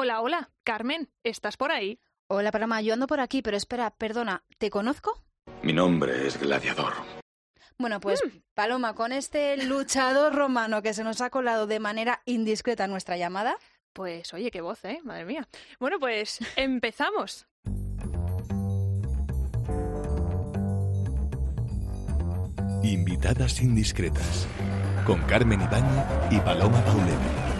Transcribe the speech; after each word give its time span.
Hola, 0.00 0.20
hola, 0.20 0.50
Carmen, 0.62 1.10
¿estás 1.24 1.56
por 1.56 1.72
ahí? 1.72 1.98
Hola, 2.28 2.52
Paloma, 2.52 2.80
yo 2.82 2.94
ando 2.94 3.08
por 3.08 3.18
aquí, 3.18 3.42
pero 3.42 3.56
espera, 3.56 3.90
perdona, 3.90 4.44
¿te 4.58 4.70
conozco? 4.70 5.24
Mi 5.64 5.72
nombre 5.72 6.24
es 6.24 6.38
Gladiador. 6.38 6.92
Bueno, 7.80 7.98
pues 7.98 8.22
Mm. 8.24 8.28
Paloma, 8.54 8.94
con 8.94 9.10
este 9.10 9.56
luchador 9.64 10.36
romano 10.36 10.82
que 10.82 10.94
se 10.94 11.02
nos 11.02 11.20
ha 11.20 11.30
colado 11.30 11.66
de 11.66 11.80
manera 11.80 12.22
indiscreta 12.26 12.86
nuestra 12.86 13.16
llamada, 13.16 13.56
Pues 13.92 14.32
oye, 14.34 14.52
qué 14.52 14.60
voz, 14.60 14.84
¿eh? 14.84 15.00
Madre 15.02 15.24
mía. 15.24 15.48
Bueno, 15.80 15.98
pues 15.98 16.38
empezamos. 16.54 17.48
Invitadas 22.84 23.60
indiscretas 23.60 24.46
con 25.04 25.20
Carmen 25.22 25.60
Ibáñez 25.60 26.04
y 26.30 26.38
Paloma 26.40 26.82
Paulero. 26.84 27.57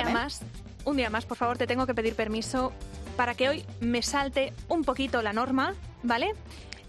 Un 0.00 0.04
día 0.04 0.14
más, 0.14 0.40
un 0.84 0.96
día 0.96 1.10
más, 1.10 1.26
por 1.26 1.36
favor, 1.36 1.58
te 1.58 1.66
tengo 1.66 1.86
que 1.86 1.94
pedir 1.94 2.14
permiso 2.14 2.72
para 3.16 3.34
que 3.34 3.48
hoy 3.48 3.64
me 3.80 4.02
salte 4.02 4.52
un 4.68 4.84
poquito 4.84 5.22
la 5.22 5.32
norma, 5.32 5.74
¿vale? 6.02 6.32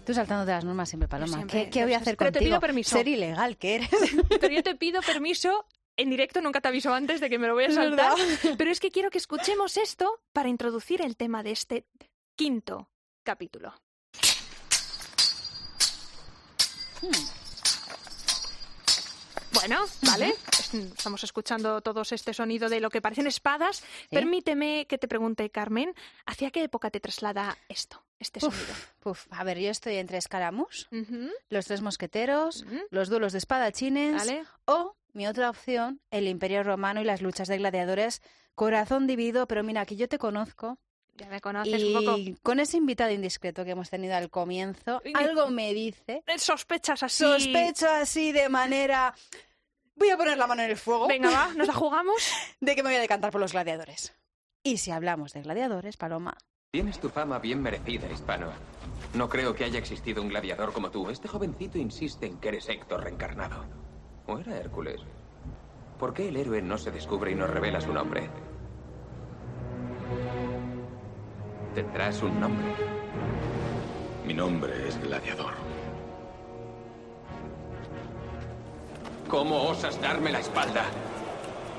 tú 0.04 0.14
saltando 0.14 0.46
de 0.46 0.52
las 0.52 0.64
normas 0.64 0.88
siempre, 0.88 1.08
Paloma. 1.08 1.36
siempre, 1.36 1.64
¿Qué, 1.64 1.70
qué 1.70 1.84
voy 1.84 1.94
a 1.94 1.98
hacer 1.98 2.16
pero 2.16 2.30
te 2.30 2.38
contigo? 2.38 2.50
pido 2.50 2.60
permiso. 2.60 2.96
Ser 2.96 3.08
ilegal 3.08 3.56
que 3.56 3.74
eres. 3.74 3.90
Pero 4.40 4.54
yo 4.54 4.62
te 4.62 4.76
pido 4.76 5.02
permiso 5.02 5.66
en 5.96 6.10
directo, 6.10 6.40
nunca 6.40 6.60
te 6.60 6.68
aviso 6.68 6.94
antes 6.94 7.20
de 7.20 7.28
que 7.28 7.40
me 7.40 7.48
lo 7.48 7.54
voy 7.54 7.64
a 7.64 7.72
saltar. 7.72 8.14
Pero 8.56 8.70
es 8.70 8.78
que 8.78 8.92
quiero 8.92 9.10
que 9.10 9.18
escuchemos 9.18 9.76
esto 9.76 10.20
para 10.32 10.48
introducir 10.48 11.02
el 11.02 11.16
tema 11.16 11.42
de 11.42 11.50
este 11.50 11.86
quinto 12.36 12.88
capítulo. 13.24 13.74
Bueno, 19.60 19.84
vale. 20.02 20.34
Es- 20.58 20.74
Estamos 20.74 21.22
escuchando 21.24 21.80
todos 21.80 22.12
este 22.12 22.34
sonido 22.34 22.68
de 22.68 22.80
lo 22.80 22.90
que 22.90 23.00
parecen 23.00 23.26
espadas. 23.26 23.82
Permíteme 24.10 24.86
que 24.86 24.98
te 24.98 25.08
pregunte, 25.08 25.48
Carmen, 25.50 25.94
¿hacia 26.26 26.50
qué 26.50 26.62
época 26.64 26.90
te 26.90 27.00
traslada 27.00 27.56
esto, 27.68 28.02
este 28.18 28.40
sonido? 28.40 28.64
Uf, 29.04 29.26
a 29.30 29.44
ver, 29.44 29.58
yo 29.58 29.70
estoy 29.70 29.96
entre 29.96 30.18
Escaramus, 30.18 30.88
Ujú, 30.92 31.30
los 31.48 31.66
tres 31.66 31.80
mosqueteros, 31.82 32.64
los 32.90 33.08
duelos 33.08 33.32
de 33.32 33.38
espadachines 33.38 34.14
¿Vale? 34.16 34.44
o 34.66 34.96
mi 35.12 35.26
otra 35.26 35.48
opción, 35.48 36.00
el 36.10 36.28
Imperio 36.28 36.62
Romano 36.62 37.00
y 37.00 37.04
las 37.04 37.22
luchas 37.22 37.48
de 37.48 37.56
gladiadores. 37.58 38.20
Corazón 38.54 39.06
dividido, 39.06 39.46
pero 39.46 39.62
mira, 39.62 39.84
que 39.86 39.96
yo 39.96 40.08
te 40.08 40.18
conozco 40.18 40.78
Ya 41.18 41.28
me 41.28 41.40
conoces 41.40 41.82
un 41.82 41.92
poco. 42.04 42.18
y 42.18 42.34
con 42.42 42.60
ese 42.60 42.76
invitado 42.76 43.10
indiscreto 43.10 43.64
que 43.64 43.70
hemos 43.72 43.88
tenido 43.90 44.14
al 44.16 44.30
comienzo, 44.30 45.00
Y- 45.04 45.12
algo 45.16 45.48
me 45.48 45.72
dice 45.74 46.22
Eh, 46.26 46.38
Sospechas 46.38 47.02
así. 47.02 47.24
Sospecho 47.24 47.88
así 47.88 48.32
de 48.32 48.48
manera... 48.48 49.14
Voy 49.94 50.10
a 50.10 50.16
poner 50.18 50.36
la 50.36 50.46
mano 50.46 50.62
en 50.62 50.70
el 50.70 50.76
fuego 50.76 51.08
Venga, 51.08 51.30
va, 51.30 51.48
¿nos 51.56 51.66
la 51.66 51.72
jugamos? 51.72 52.16
de 52.60 52.74
que 52.76 52.82
me 52.82 52.90
voy 52.90 52.96
a 52.96 53.00
decantar 53.00 53.30
por 53.30 53.40
los 53.40 53.52
gladiadores. 53.52 54.14
Y 54.62 54.76
si 54.78 54.90
hablamos 54.90 55.32
de 55.32 55.42
gladiadores, 55.42 55.96
Paloma, 55.96 56.36
Tienes 56.72 56.98
tu 57.00 57.08
fama 57.08 57.38
bien 57.38 57.62
merecida, 57.62 58.10
hispano. 58.12 58.50
No 59.14 59.30
creo 59.30 59.54
que 59.54 59.64
haya 59.64 59.78
existido 59.78 60.20
un 60.20 60.28
gladiador 60.28 60.74
como 60.74 60.90
tú. 60.90 61.08
Este 61.08 61.26
jovencito 61.28 61.78
insiste 61.78 62.26
en 62.26 62.38
que 62.38 62.48
eres 62.48 62.68
Héctor 62.68 63.04
reencarnado. 63.04 63.64
¿O 64.26 64.38
era 64.38 64.58
Hércules? 64.58 65.00
¿Por 65.98 66.12
qué 66.12 66.28
el 66.28 66.36
héroe 66.36 66.60
no 66.60 66.76
se 66.76 66.90
descubre 66.90 67.30
y 67.30 67.34
nos 67.34 67.48
revela 67.48 67.80
su 67.80 67.92
nombre? 67.94 68.28
Tendrás 71.76 72.22
un 72.22 72.40
nombre. 72.40 72.68
Mi 74.26 74.32
nombre 74.32 74.88
es 74.88 74.98
Gladiador. 74.98 75.52
¿Cómo 79.28 79.62
osas 79.64 80.00
darme 80.00 80.32
la 80.32 80.40
espalda? 80.40 80.84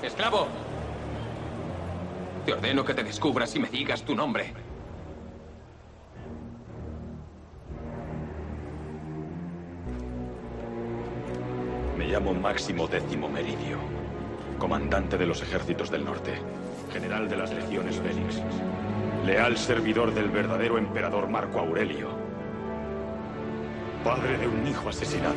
¡Esclavo! 0.03 0.49
Te 2.45 2.53
ordeno 2.53 2.85
que 2.85 2.93
te 2.93 3.03
descubras 3.03 3.55
y 3.55 3.59
me 3.59 3.69
digas 3.69 4.03
tu 4.03 4.13
nombre. 4.13 4.53
Me 11.97 12.05
llamo 12.05 12.35
Máximo 12.35 12.87
Décimo 12.87 13.29
Meridio, 13.29 13.79
comandante 14.59 15.17
de 15.17 15.25
los 15.25 15.41
ejércitos 15.41 15.89
del 15.89 16.05
norte, 16.05 16.35
general 16.93 17.27
de 17.27 17.37
las 17.37 17.51
legiones 17.51 17.95
Félix, 17.95 18.43
leal 19.27 19.57
servidor 19.57 20.13
del 20.13 20.29
verdadero 20.29 20.77
emperador 20.77 21.27
Marco 21.27 21.59
Aurelio, 21.59 22.07
padre 24.01 24.37
de 24.37 24.47
un 24.47 24.65
hijo 24.65 24.87
asesinado, 24.87 25.35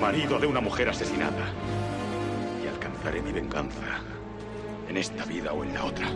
marido 0.00 0.38
de 0.38 0.46
una 0.46 0.60
mujer 0.60 0.88
asesinada, 0.88 1.52
y 2.62 2.68
alcanzaré 2.68 3.20
mi 3.20 3.32
venganza 3.32 3.98
en 4.88 4.96
esta 4.96 5.24
vida 5.24 5.52
o 5.52 5.64
en 5.64 5.74
la 5.74 5.84
otra. 5.84 6.06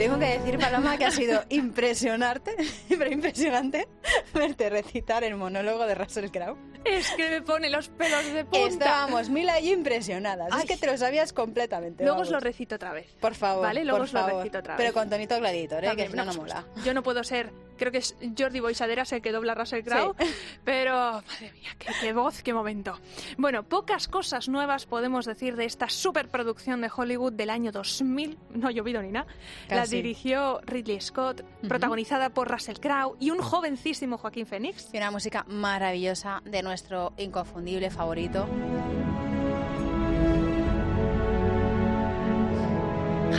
Tengo 0.00 0.18
que 0.18 0.38
decir, 0.38 0.58
Paloma, 0.58 0.96
que 0.96 1.04
ha 1.04 1.10
sido 1.10 1.44
impresionante, 1.50 2.56
pero 2.88 3.12
impresionante, 3.12 3.86
verte 4.32 4.70
recitar 4.70 5.24
el 5.24 5.36
monólogo 5.36 5.84
de 5.84 5.94
Russell 5.94 6.30
Crowe. 6.30 6.56
Es 6.86 7.10
que 7.10 7.28
me 7.28 7.42
pone 7.42 7.68
los 7.68 7.90
pelos 7.90 8.24
de 8.32 8.46
punta. 8.46 8.66
Estábamos 8.66 9.28
Mila 9.28 9.60
y 9.60 9.66
yo 9.66 9.74
impresionadas. 9.74 10.48
Ay. 10.52 10.60
Es 10.62 10.70
que 10.70 10.78
te 10.78 10.86
lo 10.86 10.96
sabías 10.96 11.34
completamente. 11.34 12.02
Luego 12.02 12.16
vamos. 12.16 12.28
os 12.28 12.32
lo 12.32 12.40
recito 12.40 12.76
otra 12.76 12.94
vez. 12.94 13.14
Por 13.20 13.34
favor. 13.34 13.62
Vale, 13.62 13.84
luego 13.84 13.98
por 13.98 14.04
os 14.06 14.12
lo 14.14 14.26
recito 14.38 14.60
otra 14.60 14.74
vez. 14.74 14.82
Pero 14.82 14.94
con 14.94 15.10
tonito 15.10 15.38
gladiator, 15.38 15.84
¿eh? 15.84 15.88
También, 15.88 16.10
que 16.10 16.16
no, 16.16 16.24
no 16.24 16.32
mola. 16.32 16.64
Yo 16.82 16.94
no 16.94 17.02
puedo 17.02 17.22
ser, 17.22 17.52
creo 17.80 17.90
que 17.90 17.98
es 17.98 18.14
Jordi 18.38 18.60
Boisaderas 18.60 19.10
el 19.12 19.22
que 19.22 19.32
dobla 19.32 19.52
a 19.52 19.54
Russell 19.54 19.82
Crowe, 19.82 20.14
pero 20.64 20.92
madre 20.92 21.52
mía, 21.52 21.70
qué, 21.78 21.88
qué 21.98 22.12
voz, 22.12 22.42
qué 22.42 22.52
momento. 22.52 23.00
Bueno, 23.38 23.62
pocas 23.62 24.06
cosas 24.06 24.50
nuevas 24.50 24.84
podemos 24.84 25.24
decir 25.24 25.56
de 25.56 25.64
esta 25.64 25.88
superproducción 25.88 26.82
de 26.82 26.90
Hollywood 26.94 27.32
del 27.32 27.48
año 27.48 27.72
2000. 27.72 28.38
No 28.50 28.68
ha 28.68 28.70
llovido 28.70 29.00
ni 29.00 29.12
nada. 29.12 29.26
La 29.70 29.86
dirigió 29.86 30.60
Ridley 30.66 31.00
Scott, 31.00 31.42
protagonizada 31.66 32.28
por 32.28 32.50
Russell 32.50 32.78
Crowe 32.78 33.16
y 33.18 33.30
un 33.30 33.38
jovencísimo 33.38 34.18
Joaquín 34.18 34.46
Phoenix. 34.46 34.90
Y 34.92 34.98
una 34.98 35.10
música 35.10 35.44
maravillosa 35.48 36.42
de 36.44 36.62
nuestro 36.62 37.14
inconfundible 37.16 37.90
favorito. 37.90 38.46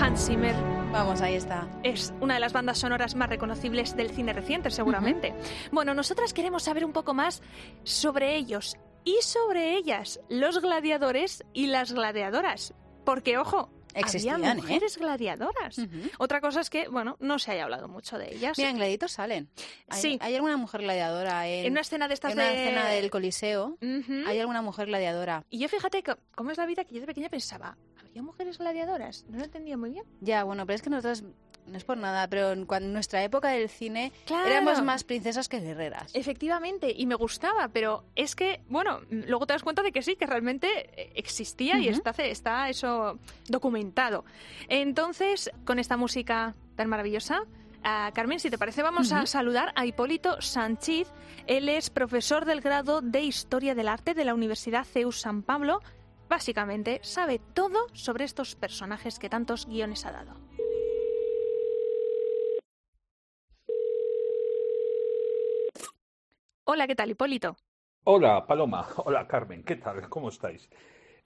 Hans 0.01 0.25
Zimmer 0.25 0.80
Vamos, 0.91 1.21
ahí 1.21 1.35
está. 1.35 1.67
es 1.83 2.13
una 2.19 2.33
de 2.35 2.39
las 2.41 2.51
bandas 2.53 2.77
sonoras 2.79 3.15
más 3.15 3.29
reconocibles 3.29 3.95
del 3.95 4.11
cine 4.11 4.33
reciente, 4.33 4.69
seguramente. 4.71 5.33
Bueno, 5.71 5.93
nosotras 5.93 6.33
queremos 6.33 6.63
saber 6.63 6.83
un 6.85 6.91
poco 6.91 7.13
más 7.13 7.41
sobre 7.83 8.35
ellos 8.35 8.75
y 9.03 9.17
sobre 9.21 9.75
ellas, 9.77 10.19
los 10.29 10.61
gladiadores 10.61 11.43
y 11.53 11.67
las 11.67 11.93
gladiadoras. 11.93 12.73
Porque, 13.05 13.37
ojo, 13.37 13.69
Existían, 13.93 14.35
había 14.35 14.51
¿eh? 14.51 14.55
mujeres 14.55 14.97
gladiadoras. 14.97 15.77
Otra 16.17 16.39
cosa 16.39 16.61
es 16.61 16.69
que, 16.69 16.87
bueno, 16.87 17.17
no 17.19 17.39
se 17.39 17.51
haya 17.51 17.63
hablado 17.63 17.87
mucho 17.87 18.17
de 18.17 18.33
ellas. 18.35 18.57
Mira, 18.57 18.69
en 18.69 18.77
Gladiator 18.77 19.09
salen. 19.09 19.49
Hay, 19.89 20.01
Sí. 20.01 20.17
¿Hay 20.21 20.35
alguna 20.35 20.57
mujer 20.57 20.81
gladiadora 20.81 21.47
en, 21.47 21.65
en 21.65 21.71
una 21.73 21.81
escena 21.81 22.07
de 22.07 22.13
estas 22.13 22.33
en 22.33 22.39
una 22.39 22.49
de... 22.49 22.63
escena 22.63 22.87
del 22.87 23.09
Coliseo? 23.09 23.77
¿Hay 24.27 24.39
alguna 24.39 24.61
mujer 24.61 24.87
gladiadora? 24.87 25.45
Y 25.49 25.59
yo 25.59 25.67
fíjate 25.67 26.03
cómo 26.35 26.51
es 26.51 26.57
la 26.57 26.65
vida 26.65 26.83
que 26.85 26.95
yo 26.95 27.01
de 27.01 27.07
pequeña 27.07 27.29
pensaba, 27.29 27.77
¿habría 28.11 28.23
mujeres 28.23 28.57
gladiadoras? 28.57 29.25
No 29.29 29.37
lo 29.37 29.45
entendía 29.45 29.77
muy 29.77 29.91
bien. 29.91 30.03
Ya, 30.19 30.43
bueno, 30.43 30.65
pero 30.65 30.75
es 30.75 30.81
que 30.81 30.89
nosotros, 30.89 31.23
no 31.65 31.77
es 31.77 31.85
por 31.85 31.97
nada, 31.97 32.27
pero 32.27 32.51
en, 32.51 32.65
cuando, 32.65 32.87
en 32.87 32.93
nuestra 32.93 33.23
época 33.23 33.47
del 33.49 33.69
cine 33.69 34.11
Claro. 34.25 34.49
éramos 34.49 34.81
más 34.83 35.05
princesas 35.05 35.47
que 35.47 35.61
guerreras. 35.61 36.11
Efectivamente, 36.13 36.93
y 36.93 37.05
me 37.05 37.15
gustaba, 37.15 37.69
pero 37.69 38.03
es 38.15 38.35
que, 38.35 38.59
bueno, 38.67 38.99
luego 39.09 39.47
te 39.47 39.53
das 39.53 39.63
cuenta 39.63 39.81
de 39.81 39.93
que 39.93 40.01
sí, 40.01 40.17
que 40.17 40.25
realmente 40.25 40.67
eh, 41.01 41.13
existía 41.15 41.79
y 41.79 41.87
está, 41.87 42.09
está 42.11 42.67
eso 42.69 43.17
documentado. 43.47 44.25
Entonces, 44.67 45.49
con 45.63 45.79
esta 45.79 45.95
música 45.95 46.53
tan 46.75 46.89
maravillosa, 46.89 47.45
Carmen, 48.13 48.39
si 48.39 48.49
te 48.49 48.57
parece, 48.57 48.83
vamos 48.83 49.11
a 49.11 49.25
saludar 49.25 49.71
a 49.75 49.85
Hipólito 49.85 50.39
Sanchiz. 50.41 51.07
Él 51.47 51.67
es 51.69 51.89
profesor 51.89 52.45
del 52.45 52.61
grado 52.61 53.01
de 53.01 53.21
Historia 53.21 53.73
del 53.73 53.87
Arte 53.87 54.13
de 54.13 54.23
la 54.25 54.33
Universidad 54.35 54.83
CEU 54.85 55.11
San 55.11 55.41
Pablo. 55.41 55.81
Básicamente, 56.31 57.01
sabe 57.03 57.41
todo 57.53 57.87
sobre 57.91 58.23
estos 58.23 58.55
personajes 58.55 59.19
que 59.19 59.27
tantos 59.27 59.67
guiones 59.67 60.05
ha 60.05 60.13
dado. 60.13 60.33
Hola, 66.63 66.87
¿qué 66.87 66.95
tal, 66.95 67.11
Hipólito? 67.11 67.57
Hola, 68.05 68.47
Paloma. 68.47 68.87
Hola, 69.03 69.27
Carmen. 69.27 69.61
¿Qué 69.65 69.75
tal? 69.75 70.07
¿Cómo 70.07 70.29
estáis? 70.29 70.69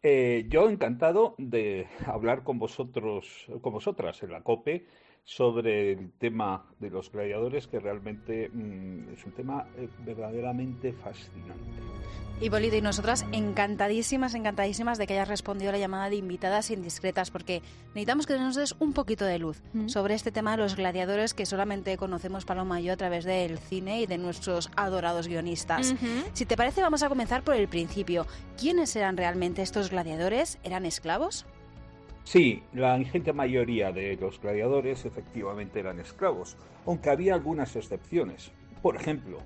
Eh, 0.01 0.47
yo 0.49 0.67
encantado 0.67 1.35
de 1.37 1.87
hablar 2.07 2.43
con 2.43 2.57
vosotros, 2.57 3.45
con 3.61 3.73
vosotras 3.73 4.23
en 4.23 4.31
la 4.31 4.41
COPE 4.41 4.87
sobre 5.25 5.91
el 5.91 6.11
tema 6.19 6.63
de 6.79 6.91
los 6.91 7.11
gladiadores, 7.11 7.67
que 7.67 7.79
realmente 7.79 8.47
mm, 8.53 9.13
es 9.13 9.25
un 9.25 9.31
tema 9.31 9.65
eh, 9.75 9.89
verdaderamente 10.05 10.93
fascinante. 10.93 11.81
Hipólito 12.41 12.75
y 12.75 12.81
nosotras 12.81 13.25
encantadísimas, 13.31 14.35
encantadísimas 14.35 14.97
de 14.97 15.07
que 15.07 15.13
hayas 15.13 15.29
respondido 15.29 15.69
a 15.69 15.71
la 15.71 15.79
llamada 15.79 16.09
de 16.09 16.17
invitadas 16.17 16.69
indiscretas, 16.69 17.31
porque 17.31 17.61
necesitamos 17.87 18.27
que 18.27 18.37
nos 18.37 18.55
des 18.55 18.75
un 18.79 18.93
poquito 18.93 19.25
de 19.25 19.39
luz 19.39 19.63
Mm. 19.73 19.87
sobre 19.87 20.13
este 20.13 20.31
tema 20.31 20.51
de 20.51 20.57
los 20.57 20.75
gladiadores 20.75 21.33
que 21.33 21.45
solamente 21.45 21.97
conocemos 21.97 22.45
Paloma 22.45 22.79
y 22.81 22.83
yo 22.83 22.93
a 22.93 22.97
través 22.97 23.23
del 23.25 23.57
cine 23.57 24.01
y 24.01 24.05
de 24.05 24.17
nuestros 24.17 24.69
adorados 24.75 25.27
guionistas. 25.27 25.95
Si 26.33 26.45
te 26.45 26.57
parece, 26.57 26.81
vamos 26.81 27.01
a 27.03 27.09
comenzar 27.09 27.41
por 27.41 27.55
el 27.55 27.67
principio. 27.67 28.27
¿Quiénes 28.59 28.95
eran 28.95 29.17
realmente 29.17 29.61
estos 29.61 29.89
gladiadores? 29.89 30.59
¿Eran 30.63 30.85
esclavos? 30.85 31.45
Sí, 32.25 32.63
la 32.73 32.97
ingente 32.97 33.33
mayoría 33.33 33.91
de 33.91 34.17
los 34.17 34.41
gladiadores 34.41 35.05
efectivamente 35.05 35.79
eran 35.79 35.99
esclavos, 35.99 36.57
aunque 36.87 37.11
había 37.11 37.35
algunas 37.35 37.75
excepciones. 37.75 38.51
Por 38.81 38.95
ejemplo, 38.95 39.37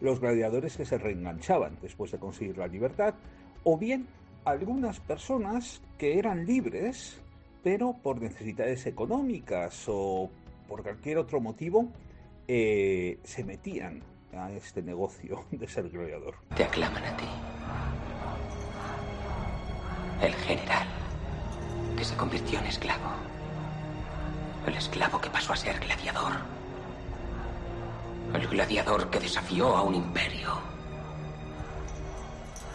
los 0.00 0.18
gladiadores 0.18 0.76
que 0.76 0.84
se 0.84 0.98
reenganchaban 0.98 1.78
después 1.80 2.10
de 2.10 2.18
conseguir 2.18 2.58
la 2.58 2.66
libertad, 2.66 3.14
o 3.62 3.78
bien 3.78 4.08
algunas 4.44 4.98
personas 4.98 5.80
que 5.96 6.18
eran 6.18 6.44
libres, 6.44 7.20
pero 7.62 7.94
por 8.02 8.20
necesidades 8.20 8.84
económicas 8.86 9.84
o 9.86 10.28
por 10.68 10.82
cualquier 10.82 11.18
otro 11.18 11.40
motivo, 11.40 11.88
eh, 12.48 13.16
se 13.22 13.44
metían 13.44 14.02
a 14.32 14.50
este 14.50 14.82
negocio 14.82 15.44
de 15.52 15.68
ser 15.68 15.88
gladiador. 15.88 16.34
Te 16.56 16.64
aclaman 16.64 17.04
a 17.04 17.16
ti. 17.16 17.26
El 20.20 20.32
general 20.34 20.93
que 21.96 22.04
se 22.04 22.16
convirtió 22.16 22.58
en 22.58 22.66
esclavo. 22.66 23.10
El 24.66 24.74
esclavo 24.74 25.20
que 25.20 25.30
pasó 25.30 25.52
a 25.52 25.56
ser 25.56 25.78
gladiador. 25.80 26.32
El 28.34 28.48
gladiador 28.48 29.10
que 29.10 29.20
desafió 29.20 29.76
a 29.76 29.82
un 29.82 29.94
imperio. 29.94 30.58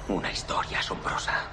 Una 0.07 0.31
historia 0.31 0.80
asombrosa. 0.80 1.48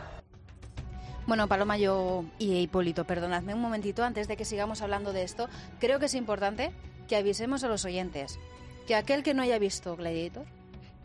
Bueno, 1.27 1.49
Paloma, 1.49 1.77
yo 1.77 2.25
y 2.39 2.59
Hipólito, 2.59 3.05
perdonadme 3.05 3.55
un 3.55 3.61
momentito 3.61 4.05
antes 4.05 4.29
de 4.29 4.37
que 4.37 4.45
sigamos 4.45 4.81
hablando 4.81 5.13
de 5.13 5.25
esto. 5.25 5.49
Creo 5.81 5.99
que 5.99 6.07
es 6.07 6.15
importante 6.15 6.73
que 7.09 7.17
avisemos 7.17 7.65
a 7.65 7.69
los 7.69 7.85
oyentes 7.85 8.39
que 8.87 8.95
aquel 8.95 9.23
que 9.23 9.35
no 9.35 9.43
haya 9.43 9.59
visto 9.59 9.97
Gladiator, 9.97 10.47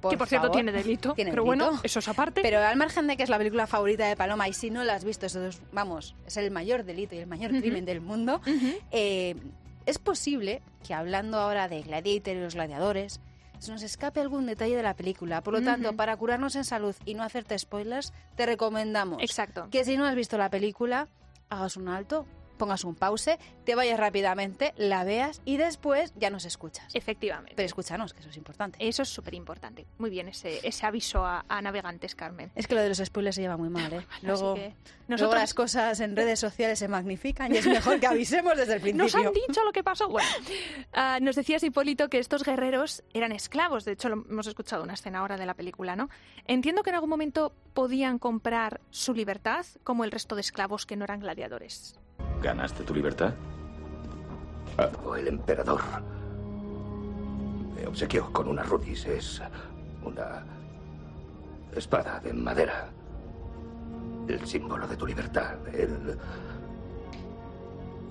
por 0.02 0.12
que 0.12 0.18
por 0.18 0.28
cierto 0.28 0.52
tiene 0.52 0.72
delito, 0.72 1.14
tiene 1.14 1.32
pero 1.32 1.44
delito. 1.44 1.66
bueno, 1.66 1.80
eso 1.84 2.00
es 2.00 2.08
aparte. 2.08 2.42
Pero 2.42 2.60
al 2.60 2.76
margen 2.76 3.08
de 3.08 3.16
que 3.18 3.24
es 3.24 3.30
la 3.30 3.38
película 3.38 3.68
favorita 3.68 4.08
de 4.08 4.16
Paloma 4.16 4.48
y 4.48 4.54
si 4.54 4.70
no 4.70 4.84
la 4.84 4.96
has 4.96 5.04
visto, 5.04 5.26
eso 5.26 5.46
es, 5.46 5.62
vamos, 5.72 6.16
es 6.26 6.38
el 6.38 6.52
mayor 6.52 6.84
delito 6.84 7.16
y 7.16 7.20
el 7.20 7.28
mayor 7.28 7.52
crimen 7.52 7.86
del 7.86 8.02
mundo, 8.02 8.42
eh, 8.92 9.36
es 9.86 10.00
posible 10.00 10.62
que 10.86 10.94
hablando 10.94 11.40
ahora 11.40 11.68
de 11.68 11.82
Gladiator 11.82 12.36
y 12.36 12.40
los 12.42 12.56
gladiadores, 12.56 13.20
se 13.60 13.72
nos 13.72 13.84
escape 13.84 14.20
algún 14.20 14.48
detalle 14.48 14.76
de 14.76 14.82
la 14.84 14.96
película. 14.96 15.42
Por 15.42 15.54
lo 15.54 15.62
tanto, 15.62 15.94
para 15.94 16.18
curarnos 16.18 16.56
en 16.56 16.64
salud 16.64 16.96
y 17.06 17.14
no 17.14 17.22
hacerte 17.24 17.58
spoilers, 17.60 18.12
te 18.36 18.48
recomendamos 18.48 19.22
Exacto. 19.22 19.68
que 19.70 19.86
si 19.86 19.98
no 19.98 20.06
has 20.06 20.16
visto 20.16 20.38
la 20.40 20.50
película, 20.50 21.08
hagas 21.50 21.78
un 21.78 21.88
alto, 21.88 22.26
pongas 22.62 22.84
un 22.84 22.94
pause, 22.94 23.40
te 23.66 23.74
vayas 23.74 24.00
rápidamente, 24.00 24.76
la 24.78 25.04
veas 25.04 25.42
y 25.46 25.58
después 25.58 26.14
ya 26.16 26.30
nos 26.30 26.46
escuchas. 26.46 26.94
Efectivamente. 26.94 27.54
Pero 27.56 27.66
escúchanos, 27.66 28.14
que 28.14 28.20
eso 28.20 28.30
es 28.30 28.38
importante. 28.38 28.78
Eso 28.80 29.02
es 29.02 29.10
súper 29.10 29.34
importante. 29.34 29.88
Muy 29.98 30.12
bien, 30.12 30.28
ese, 30.28 30.60
ese 30.62 30.86
aviso 30.86 31.26
a, 31.26 31.44
a 31.50 31.60
navegantes, 31.64 32.14
Carmen. 32.14 32.52
Es 32.54 32.68
que 32.68 32.76
lo 32.76 32.82
de 32.82 32.90
los 32.90 33.00
spoilers 33.00 33.36
se 33.36 33.42
lleva 33.42 33.58
muy 33.58 33.70
mal, 33.70 33.92
¿eh? 33.94 34.06
Luego, 34.22 34.54
Así 34.54 34.62
que 34.62 34.68
luego 34.68 35.02
nosotros 35.08 35.42
las 35.42 35.54
cosas 35.56 36.00
en 36.02 36.16
redes 36.16 36.40
sociales 36.40 36.78
se 36.78 36.88
magnifican 36.88 37.52
y 37.52 37.58
es 37.58 37.66
mejor 37.82 38.00
que 38.00 38.06
avisemos 38.06 38.56
desde 38.56 38.76
el 38.76 38.96
nos 38.96 39.12
principio. 39.12 39.28
han 39.30 39.34
dicho 39.34 39.64
lo 39.66 39.72
que 39.72 39.84
pasó. 39.84 40.08
Bueno, 40.08 40.30
ah, 40.94 41.18
nos 41.20 41.36
decías, 41.36 41.64
Hipólito, 41.64 42.10
que 42.10 42.20
estos 42.20 42.44
guerreros 42.44 43.04
eran 43.16 43.32
esclavos. 43.32 43.86
De 43.86 43.94
hecho, 43.94 44.08
lo, 44.08 44.24
hemos 44.30 44.46
escuchado 44.46 44.84
una 44.84 44.94
escena 44.94 45.18
ahora 45.18 45.36
de 45.36 45.48
la 45.48 45.56
película, 45.56 45.96
¿no? 45.96 46.10
Entiendo 46.46 46.84
que 46.84 46.92
en 46.92 46.96
algún 46.98 47.10
momento 47.10 47.56
podían 47.74 48.20
comprar 48.20 48.82
su 48.92 49.16
libertad 49.16 49.66
como 49.84 50.04
el 50.04 50.12
resto 50.12 50.36
de 50.36 50.42
esclavos 50.42 50.86
que 50.86 50.96
no 50.96 51.06
eran 51.06 51.22
gladiadores. 51.22 51.96
¿Ganaste 52.42 52.84
tu 52.84 52.94
libertad? 52.94 53.34
O 55.06 55.16
el 55.16 55.28
emperador 55.28 55.82
me 57.76 57.86
obsequió 57.88 58.32
con 58.34 58.48
una 58.48 58.64
rudis. 58.64 59.06
Es 59.06 59.42
una 60.04 60.44
espada 61.76 62.20
de 62.20 62.34
madera. 62.34 62.90
El 64.28 64.46
símbolo 64.48 64.88
de 64.88 64.96
tu 64.96 65.06
libertad. 65.06 65.56
El... 65.74 66.18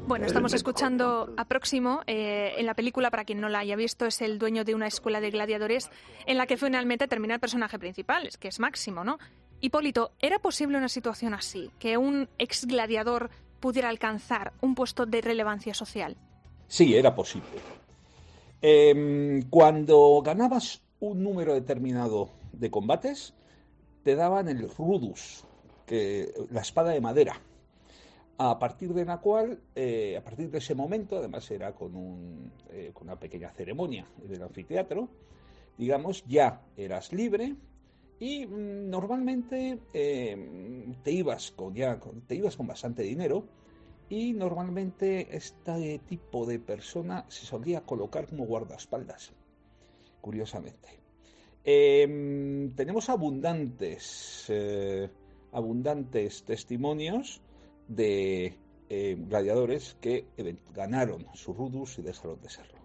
Bueno, 0.06 0.26
estamos 0.26 0.52
escuchando 0.54 1.32
a 1.36 1.44
Próximo. 1.44 2.02
eh, 2.06 2.54
en 2.56 2.66
la 2.66 2.74
película, 2.74 3.10
para 3.10 3.24
quien 3.24 3.40
no 3.40 3.48
la 3.48 3.60
haya 3.60 3.76
visto, 3.76 4.06
es 4.06 4.20
el 4.22 4.38
dueño 4.38 4.64
de 4.64 4.74
una 4.74 4.86
escuela 4.86 5.20
de 5.20 5.30
gladiadores 5.30 5.90
en 6.26 6.36
la 6.36 6.46
que 6.46 6.56
finalmente 6.56 7.06
termina 7.06 7.34
el 7.34 7.40
personaje 7.40 7.78
principal, 7.78 8.26
es 8.26 8.36
que 8.36 8.48
es 8.48 8.58
Máximo, 8.60 9.04
¿no? 9.04 9.18
Hipólito, 9.60 10.12
¿era 10.20 10.38
posible 10.38 10.78
una 10.78 10.88
situación 10.88 11.34
así? 11.34 11.70
Que 11.78 11.96
un 11.96 12.28
ex 12.38 12.66
gladiador 12.66 13.30
pudiera 13.60 13.88
alcanzar 13.88 14.52
un 14.60 14.74
puesto 14.74 15.06
de 15.06 15.20
relevancia 15.20 15.74
social. 15.74 16.16
Sí, 16.66 16.96
era 16.96 17.14
posible. 17.14 17.60
Em, 18.62 19.42
cuando 19.48 20.20
ganabas 20.24 20.82
un 21.00 21.22
número 21.22 21.54
determinado 21.54 22.30
de 22.52 22.70
combates, 22.70 23.34
te 24.02 24.14
daban 24.14 24.48
el 24.48 24.68
rudus, 24.68 25.44
que, 25.86 26.32
la 26.50 26.60
espada 26.60 26.90
de 26.90 27.00
madera, 27.00 27.40
a 28.38 28.58
partir 28.58 28.94
de 28.94 29.04
la 29.04 29.18
cual, 29.18 29.60
eh, 29.74 30.16
a 30.16 30.24
partir 30.24 30.50
de 30.50 30.58
ese 30.58 30.74
momento, 30.74 31.18
además 31.18 31.50
era 31.50 31.74
con, 31.74 32.52
eh, 32.70 32.90
con 32.94 33.08
una 33.08 33.18
pequeña 33.18 33.50
ceremonia 33.50 34.06
en 34.24 34.34
el 34.34 34.42
anfiteatro, 34.42 35.08
digamos, 35.76 36.24
ya 36.26 36.62
eras 36.76 37.12
libre 37.12 37.54
y 38.20 38.46
mm, 38.46 38.90
normalmente 38.90 39.80
eh, 39.92 40.94
te 41.02 41.10
ibas 41.10 41.50
con 41.50 41.74
ya 41.74 41.98
te 42.28 42.36
ibas 42.36 42.56
con 42.56 42.66
bastante 42.66 43.02
dinero 43.02 43.44
y 44.10 44.34
normalmente 44.34 45.34
este 45.36 46.00
tipo 46.00 46.44
de 46.44 46.58
persona 46.58 47.24
se 47.28 47.46
solía 47.46 47.82
colocar 47.82 48.26
como 48.26 48.44
guardaespaldas, 48.44 49.32
curiosamente. 50.20 51.00
Em, 51.62 52.74
tenemos 52.74 53.08
abundantes, 53.08 54.46
eh, 54.48 55.08
abundantes 55.52 56.42
testimonios 56.44 57.40
de 57.86 58.58
eh, 58.88 59.16
gladiadores 59.16 59.96
que 60.00 60.26
ganaron 60.74 61.26
su 61.34 61.52
rudus 61.52 61.98
y 61.98 62.02
dejaron 62.02 62.40
de 62.40 62.50
serlo. 62.50 62.79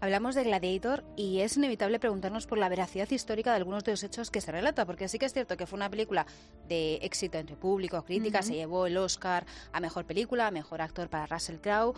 Hablamos 0.00 0.36
de 0.36 0.44
Gladiator 0.44 1.02
y 1.16 1.40
es 1.40 1.56
inevitable 1.56 1.98
preguntarnos 1.98 2.46
por 2.46 2.56
la 2.58 2.68
veracidad 2.68 3.10
histórica 3.10 3.50
de 3.50 3.56
algunos 3.56 3.82
de 3.82 3.90
los 3.92 4.02
hechos 4.04 4.30
que 4.30 4.40
se 4.40 4.52
relata, 4.52 4.86
porque 4.86 5.08
sí 5.08 5.18
que 5.18 5.26
es 5.26 5.32
cierto 5.32 5.56
que 5.56 5.66
fue 5.66 5.76
una 5.76 5.90
película 5.90 6.24
de 6.68 6.96
éxito 7.02 7.36
entre 7.38 7.56
público, 7.56 8.04
crítica, 8.04 8.38
Ujú. 8.38 8.48
se 8.48 8.54
llevó 8.54 8.86
el 8.86 8.96
Oscar 8.96 9.44
a 9.72 9.80
Mejor 9.80 10.04
Película, 10.04 10.46
a 10.46 10.50
Mejor 10.52 10.82
Actor 10.82 11.08
para 11.08 11.26
Russell 11.26 11.56
Crowe, 11.56 11.94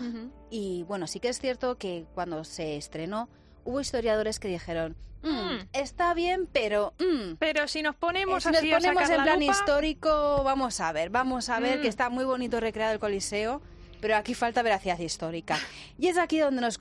y 0.51 0.83
bueno, 0.85 1.07
sí 1.07 1.21
que 1.21 1.29
es 1.29 1.39
cierto 1.41 1.77
que 1.77 2.07
cuando 2.15 2.43
se 2.45 2.77
estrenó 2.79 3.29
hubo 3.65 3.83
historiadores 3.83 4.41
que 4.41 4.49
dijeron, 4.49 4.97
"Mm, 5.23 5.29
Mm. 5.29 5.69
está 5.75 6.15
bien, 6.15 6.49
pero... 6.51 6.95
mm, 6.99 7.35
Pero 7.39 7.69
si 7.69 7.83
nos 7.83 7.97
ponemos 7.97 8.43
si 8.45 8.49
nos 8.49 8.59
así 8.59 8.71
ponemos 8.71 9.11
en 9.11 9.17
la 9.19 9.25
plan 9.25 9.41
lupa, 9.41 9.53
histórico, 9.53 10.43
vamos 10.43 10.81
a 10.81 10.91
ver, 10.93 11.11
vamos 11.11 11.51
a 11.51 11.61
ver 11.61 11.79
Mm. 11.79 11.83
que 11.83 11.89
está 11.89 12.09
muy 12.09 12.25
bonito 12.25 12.61
recreado 12.61 12.95
el 12.95 12.99
Coliseo, 12.99 13.61
pero 14.01 14.17
aquí 14.17 14.35
falta 14.35 14.63
veracidad 14.63 14.99
histórica. 14.99 15.57
Y 15.99 16.09
es 16.09 16.19
aquí 16.19 16.39
donde 16.39 16.61
nos, 16.61 16.79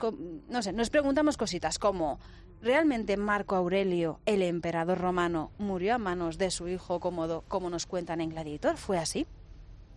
no 0.48 0.62
sé, 0.62 0.72
nos 0.72 0.90
preguntamos 0.90 1.36
cositas 1.36 1.78
como, 1.78 2.18
¿realmente 2.62 3.16
Marco 3.16 3.56
Aurelio, 3.56 4.20
el 4.26 4.42
emperador 4.42 4.98
romano, 4.98 5.50
murió 5.58 5.94
a 5.94 5.98
manos 5.98 6.38
de 6.38 6.50
su 6.50 6.68
hijo 6.68 7.00
Cómodo, 7.00 7.44
como 7.48 7.70
nos 7.70 7.86
cuentan 7.86 8.20
en 8.20 8.30
Gladiator? 8.30 8.76
¿Fue 8.76 8.98
así? 8.98 9.26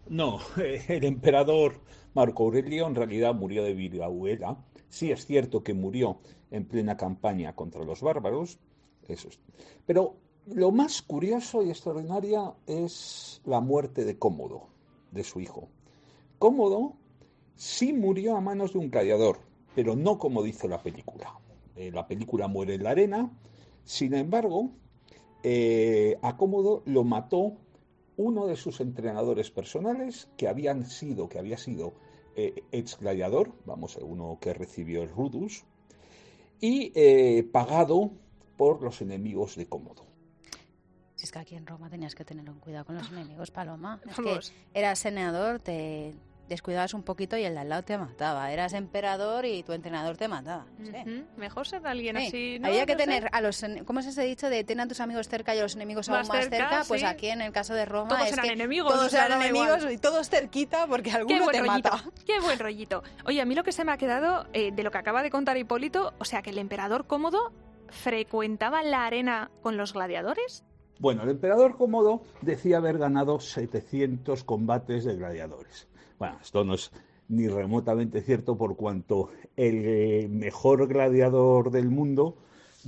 No, 0.07 0.39
el 0.57 1.03
emperador 1.05 1.79
Marco 2.13 2.43
Aurelio 2.43 2.87
en 2.87 2.95
realidad 2.95 3.33
murió 3.33 3.63
de 3.63 3.73
viruela. 3.73 4.57
Sí 4.89 5.11
es 5.11 5.25
cierto 5.25 5.63
que 5.63 5.73
murió 5.73 6.19
en 6.51 6.65
plena 6.65 6.97
campaña 6.97 7.55
contra 7.55 7.83
los 7.83 8.01
bárbaros, 8.01 8.59
eso 9.07 9.29
es. 9.29 9.39
Pero 9.85 10.15
lo 10.45 10.71
más 10.71 11.01
curioso 11.01 11.63
y 11.63 11.69
extraordinario 11.69 12.57
es 12.67 13.41
la 13.45 13.59
muerte 13.59 14.05
de 14.05 14.19
Cómodo, 14.19 14.67
de 15.11 15.23
su 15.23 15.39
hijo. 15.39 15.69
Cómodo 16.37 16.93
sí 17.55 17.93
murió 17.93 18.35
a 18.35 18.41
manos 18.41 18.73
de 18.73 18.79
un 18.79 18.89
gladiador, 18.89 19.39
pero 19.75 19.95
no 19.95 20.17
como 20.17 20.43
dice 20.43 20.67
la 20.67 20.81
película. 20.81 21.33
Eh, 21.75 21.91
la 21.91 22.07
película 22.07 22.47
muere 22.47 22.75
en 22.75 22.83
la 22.83 22.91
arena, 22.91 23.31
sin 23.83 24.13
embargo, 24.13 24.69
eh, 25.43 26.17
a 26.21 26.37
Cómodo 26.37 26.83
lo 26.85 27.03
mató 27.03 27.57
uno 28.15 28.47
de 28.47 28.55
sus 28.55 28.79
entrenadores 28.79 29.51
personales 29.51 30.29
que 30.37 30.47
habían 30.47 30.85
sido, 30.85 31.27
que 31.27 31.39
había 31.39 31.57
sido 31.57 31.93
eh, 32.35 32.63
ex 32.71 32.97
gladiador, 32.97 33.53
vamos, 33.65 33.97
uno 33.97 34.37
que 34.39 34.53
recibió 34.53 35.03
el 35.03 35.09
Rudus, 35.09 35.65
y 36.59 36.91
eh, 36.95 37.43
pagado 37.43 38.11
por 38.57 38.81
los 38.81 39.01
enemigos 39.01 39.55
de 39.55 39.67
Cómodo. 39.67 40.05
Si 41.15 41.25
es 41.25 41.31
que 41.31 41.39
aquí 41.39 41.55
en 41.55 41.65
Roma 41.65 41.89
tenías 41.89 42.15
que 42.15 42.23
tener 42.23 42.49
un 42.49 42.59
cuidado 42.59 42.85
con 42.85 42.95
los 42.95 43.11
enemigos, 43.11 43.51
Paloma. 43.51 44.01
Es 44.09 44.15
que 44.15 44.39
eras 44.73 44.99
senador, 44.99 45.59
te, 45.59 46.13
descuidabas 46.49 46.93
un 46.93 47.03
poquito 47.03 47.37
y 47.37 47.43
el 47.43 47.53
de 47.53 47.59
al 47.61 47.69
lado 47.69 47.83
te 47.83 47.97
mataba. 47.97 48.51
Eras 48.51 48.73
emperador 48.73 49.45
y 49.45 49.63
tu 49.63 49.71
entrenador 49.73 50.17
te 50.17 50.27
mataba. 50.27 50.65
no 50.77 50.85
sé. 50.85 51.01
Ujú, 51.07 51.23
Mejor 51.37 51.67
ser 51.67 51.85
alguien 51.87 52.17
Sí, 52.17 52.27
así. 52.27 52.59
¿no? 52.59 52.67
Había 52.67 52.85
que 52.85 52.93
No 52.93 52.99
sé. 52.99 53.05
tener 53.05 53.29
a 53.31 53.41
los, 53.41 53.63
¿cómo 53.85 53.99
es 54.01 54.05
ese 54.07 54.23
dicho 54.23 54.49
de 54.49 54.63
ten 54.63 54.79
a 54.79 54.87
tus 54.87 54.99
amigos 54.99 55.27
cerca 55.29 55.55
y 55.55 55.59
a 55.59 55.63
los 55.63 55.75
enemigos 55.75 56.09
aún 56.09 56.19
Más 56.19 56.27
más 56.29 56.39
cerca, 56.43 56.57
cerca? 56.57 56.83
Pues 56.87 57.01
sí. 57.01 57.07
aquí 57.07 57.27
en 57.29 57.41
el 57.41 57.51
caso 57.51 57.73
de 57.73 57.85
Roma 57.85 58.09
Todos 58.09 58.27
es 58.27 58.33
eran 58.33 58.45
que 58.47 58.53
enemigos, 58.53 58.93
todos 58.93 59.13
eran 59.13 59.41
enemigos 59.41 59.77
igual. 59.79 59.93
y 59.93 59.97
todos 59.97 60.29
cerquita 60.29 60.85
porque 60.87 61.09
Qué 61.09 61.15
alguno 61.17 61.43
buen 61.45 61.51
te 61.51 61.59
rollito, 61.61 61.89
mata. 61.91 62.03
qué 62.25 62.39
buen 62.39 62.59
rollito. 62.59 63.03
Oye, 63.25 63.41
a 63.41 63.45
mí 63.45 63.55
lo 63.55 63.63
que 63.63 63.71
se 63.71 63.83
me 63.85 63.91
ha 63.91 63.97
quedado 63.97 64.45
eh, 64.53 64.71
de 64.71 64.83
lo 64.83 64.91
que 64.91 64.97
acaba 64.97 65.23
de 65.23 65.29
contar 65.29 65.57
Hipólito, 65.57 66.13
o 66.19 66.25
sea, 66.25 66.41
que 66.41 66.49
el 66.51 66.57
emperador 66.57 67.07
cómodo 67.07 67.51
frecuentaba 67.89 68.83
la 68.83 69.05
arena 69.05 69.49
con 69.61 69.77
los 69.77 69.93
gladiadores. 69.93 70.63
Bueno, 70.99 71.23
el 71.23 71.29
emperador 71.29 71.75
Cómodo 71.75 72.21
decía 72.41 72.77
haber 72.77 72.97
ganado 72.97 73.39
700 73.39 74.43
combates 74.43 75.03
de 75.03 75.15
gladiadores. 75.15 75.87
Bueno, 76.23 76.39
esto 76.41 76.63
no 76.63 76.75
es 76.75 76.89
ni 77.27 77.49
remotamente 77.49 78.21
cierto 78.21 78.57
por 78.57 78.77
cuanto 78.77 79.31
el 79.57 80.29
mejor 80.29 80.87
gladiador 80.87 81.69
del 81.69 81.89
mundo 81.89 82.37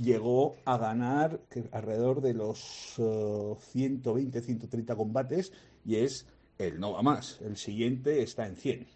llegó 0.00 0.56
a 0.64 0.78
ganar 0.78 1.38
alrededor 1.70 2.22
de 2.22 2.32
los 2.32 2.94
eh, 2.96 3.54
120, 3.58 4.40
130 4.40 4.96
combates 4.96 5.52
y 5.84 5.96
es 5.96 6.26
el 6.56 6.80
no 6.80 6.92
va 6.92 7.02
más. 7.02 7.38
El 7.42 7.58
siguiente 7.58 8.22
está 8.22 8.46
en 8.46 8.56
100, 8.56 8.86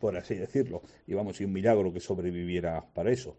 por 0.00 0.16
así 0.16 0.34
decirlo. 0.34 0.82
Y 1.06 1.14
vamos, 1.14 1.40
y 1.40 1.44
un 1.44 1.52
milagro 1.52 1.92
que 1.92 2.00
sobreviviera 2.00 2.84
para 2.92 3.12
eso. 3.12 3.36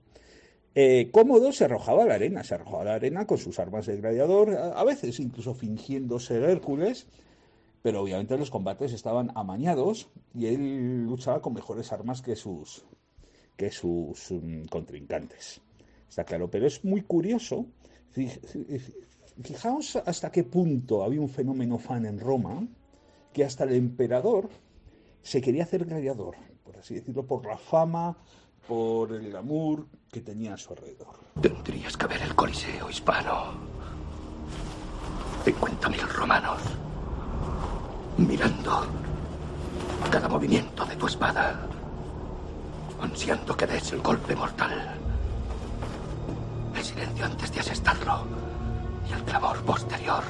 Eh, 0.74 1.10
Cómodo 1.12 1.52
se 1.52 1.66
arrojaba 1.66 2.04
a 2.04 2.06
la 2.06 2.14
arena, 2.14 2.46
se 2.46 2.56
arrojaba 2.56 2.84
a 2.84 2.86
la 2.86 2.94
arena 2.94 3.28
con 3.28 3.40
sus 3.40 3.60
armas 3.60 3.88
de 3.88 3.98
gladiador, 3.98 4.52
a, 4.52 4.80
a 4.80 4.86
veces 4.86 5.20
incluso 5.20 5.54
fingiendo 5.54 6.18
ser 6.18 6.44
Hércules, 6.44 7.08
pero 7.82 8.02
obviamente 8.02 8.38
los 8.38 8.50
combates 8.50 8.94
estaban 8.94 9.32
amañados 9.36 10.10
y 10.34 10.48
él 10.48 11.06
luchaba 11.06 11.42
con 11.42 11.54
mejores 11.54 11.92
armas 11.92 12.22
que 12.22 12.36
sus, 12.36 12.84
que 13.56 13.72
sus 13.72 14.32
mm, 14.32 14.66
contrincantes. 14.66 15.62
Está 16.08 16.24
claro, 16.24 16.50
pero 16.50 16.66
es 16.68 16.84
muy 16.84 17.02
curioso. 17.02 17.66
Fij- 18.16 18.40
fij- 18.42 18.94
Fijaos 19.42 19.96
hasta 19.96 20.32
qué 20.32 20.44
punto 20.44 21.02
había 21.04 21.22
un 21.22 21.30
fenómeno 21.30 21.78
fan 21.78 22.06
en 22.06 22.20
Roma 22.20 22.68
que 23.32 23.46
hasta 23.46 23.64
el 23.64 23.74
emperador 23.74 24.50
se 25.22 25.40
quería 25.40 25.64
hacer 25.64 25.86
gladiador, 25.86 26.36
por 26.66 26.76
así 26.78 26.96
decirlo, 26.96 27.26
por 27.26 27.46
la 27.46 27.56
fama, 27.58 28.18
por 28.68 29.14
el 29.14 29.30
glamour 29.30 29.88
que 30.12 30.20
tenía 30.22 30.56
a 30.56 30.58
su 30.58 30.74
alrededor. 30.74 31.20
Tendrías 31.42 31.96
que 31.96 32.08
ver 32.08 32.22
el 32.22 32.36
Coliseo 32.36 32.90
hispano. 32.90 33.54
50.000 35.46 36.08
romanos. 36.16 36.62
Mirando 38.18 38.86
cada 40.10 40.28
movimiento 40.28 40.86
de 40.86 40.96
tu 40.96 41.08
espada. 41.08 41.60
Ansiando 43.02 43.56
que 43.56 43.68
des 43.68 43.92
el 43.94 44.02
golpe 44.02 44.36
mortal. 44.36 44.96
El 46.76 46.84
silencio 46.84 47.26
antes 47.26 47.52
de 47.54 47.60
asestarlo. 47.60 48.26
Y 49.10 49.14
el 49.14 49.24
clamor 49.24 49.58
posterior. 49.64 50.24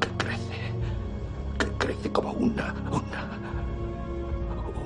Que 0.00 0.08
crece. 0.24 0.72
Que 1.58 1.66
crece 1.78 2.12
como 2.12 2.32
una. 2.32 2.74
una. 2.90 3.28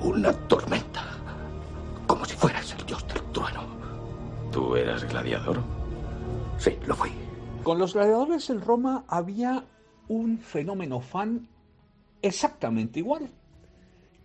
una 0.01 0.33
tormenta. 0.47 1.03
Como 2.07 2.25
si 2.25 2.35
fueras 2.35 2.73
el 2.73 2.85
dios 2.85 3.05
del 3.07 3.21
trueno. 3.31 3.63
¿Tú 4.51 4.75
eras 4.75 5.03
gladiador? 5.03 5.61
Sí, 6.57 6.77
lo 6.85 6.95
fui. 6.95 7.11
Con 7.63 7.77
los 7.77 7.93
gladiadores 7.93 8.49
en 8.49 8.61
Roma 8.61 9.03
había 9.07 9.63
un 10.09 10.39
fenómeno 10.39 10.99
fan 10.99 11.47
exactamente 12.21 12.99
igual 12.99 13.31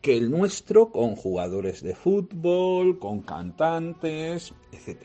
que 0.04 0.18
el 0.18 0.30
nuestro 0.30 0.92
con 0.92 1.16
jugadores 1.16 1.82
de 1.82 1.94
fútbol, 1.94 2.98
con 2.98 3.22
cantantes, 3.22 4.52
etc. 4.70 5.00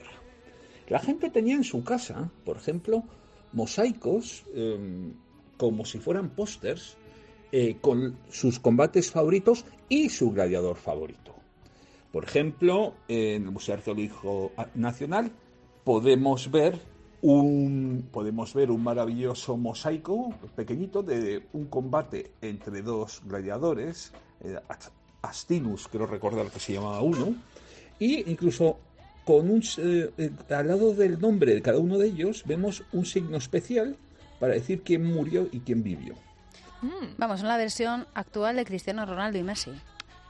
La 0.90 1.00
gente 1.00 1.30
tenía 1.30 1.56
en 1.56 1.64
su 1.64 1.86
casa, 1.86 2.30
por 2.44 2.58
ejemplo, 2.58 3.06
mosaicos 3.54 4.44
eh, 4.54 5.14
como 5.56 5.86
si 5.86 6.00
fueran 6.00 6.32
pósters 6.32 6.98
eh, 7.54 7.78
con 7.80 8.18
sus 8.30 8.60
combates 8.60 9.10
favoritos 9.10 9.64
y 9.88 10.10
su 10.10 10.32
gladiador 10.32 10.76
favorito. 10.76 11.34
Por 12.12 12.26
ejemplo, 12.26 12.96
en 13.08 13.44
el 13.44 13.52
Museo 13.52 13.76
Arqueológico 13.76 14.52
Nacional 14.76 15.32
podemos 15.86 16.52
ver 16.52 16.78
un, 17.22 18.08
podemos 18.12 18.54
ver 18.54 18.72
un 18.72 18.84
maravilloso 18.84 19.58
mosaico 19.58 20.34
pequeñito 20.56 21.04
de 21.04 21.48
un 21.54 21.66
combate 21.66 22.32
entre 22.42 22.82
dos 22.82 23.22
gladiadores, 23.26 24.12
eh, 24.42 24.58
Astinus, 25.22 25.88
creo 25.88 26.06
recordar 26.06 26.50
que 26.50 26.60
se 26.60 26.74
llamaba 26.74 27.02
uno, 27.02 27.36
y 28.00 28.30
incluso 28.30 28.78
con 29.26 29.50
un, 29.50 29.62
eh, 29.78 30.12
eh, 30.18 30.32
al 30.50 30.68
lado 30.68 30.94
del 30.94 31.20
nombre 31.20 31.54
de 31.54 31.62
cada 31.62 31.80
uno 31.80 31.98
de 31.98 32.08
ellos 32.08 32.44
vemos 32.46 32.84
un 32.94 33.06
signo 33.06 33.38
especial 33.38 33.98
para 34.40 34.54
decir 34.54 34.82
quién 34.82 35.06
murió 35.06 35.48
y 35.52 35.60
quién 35.60 35.84
vivió. 35.84 36.16
Mm, 36.82 37.18
Vamos, 37.18 37.42
una 37.42 37.58
versión 37.58 38.08
actual 38.14 38.56
de 38.56 38.66
Cristiano 38.66 39.06
Ronaldo 39.06 39.38
y 39.38 39.44
Messi. 39.44 39.72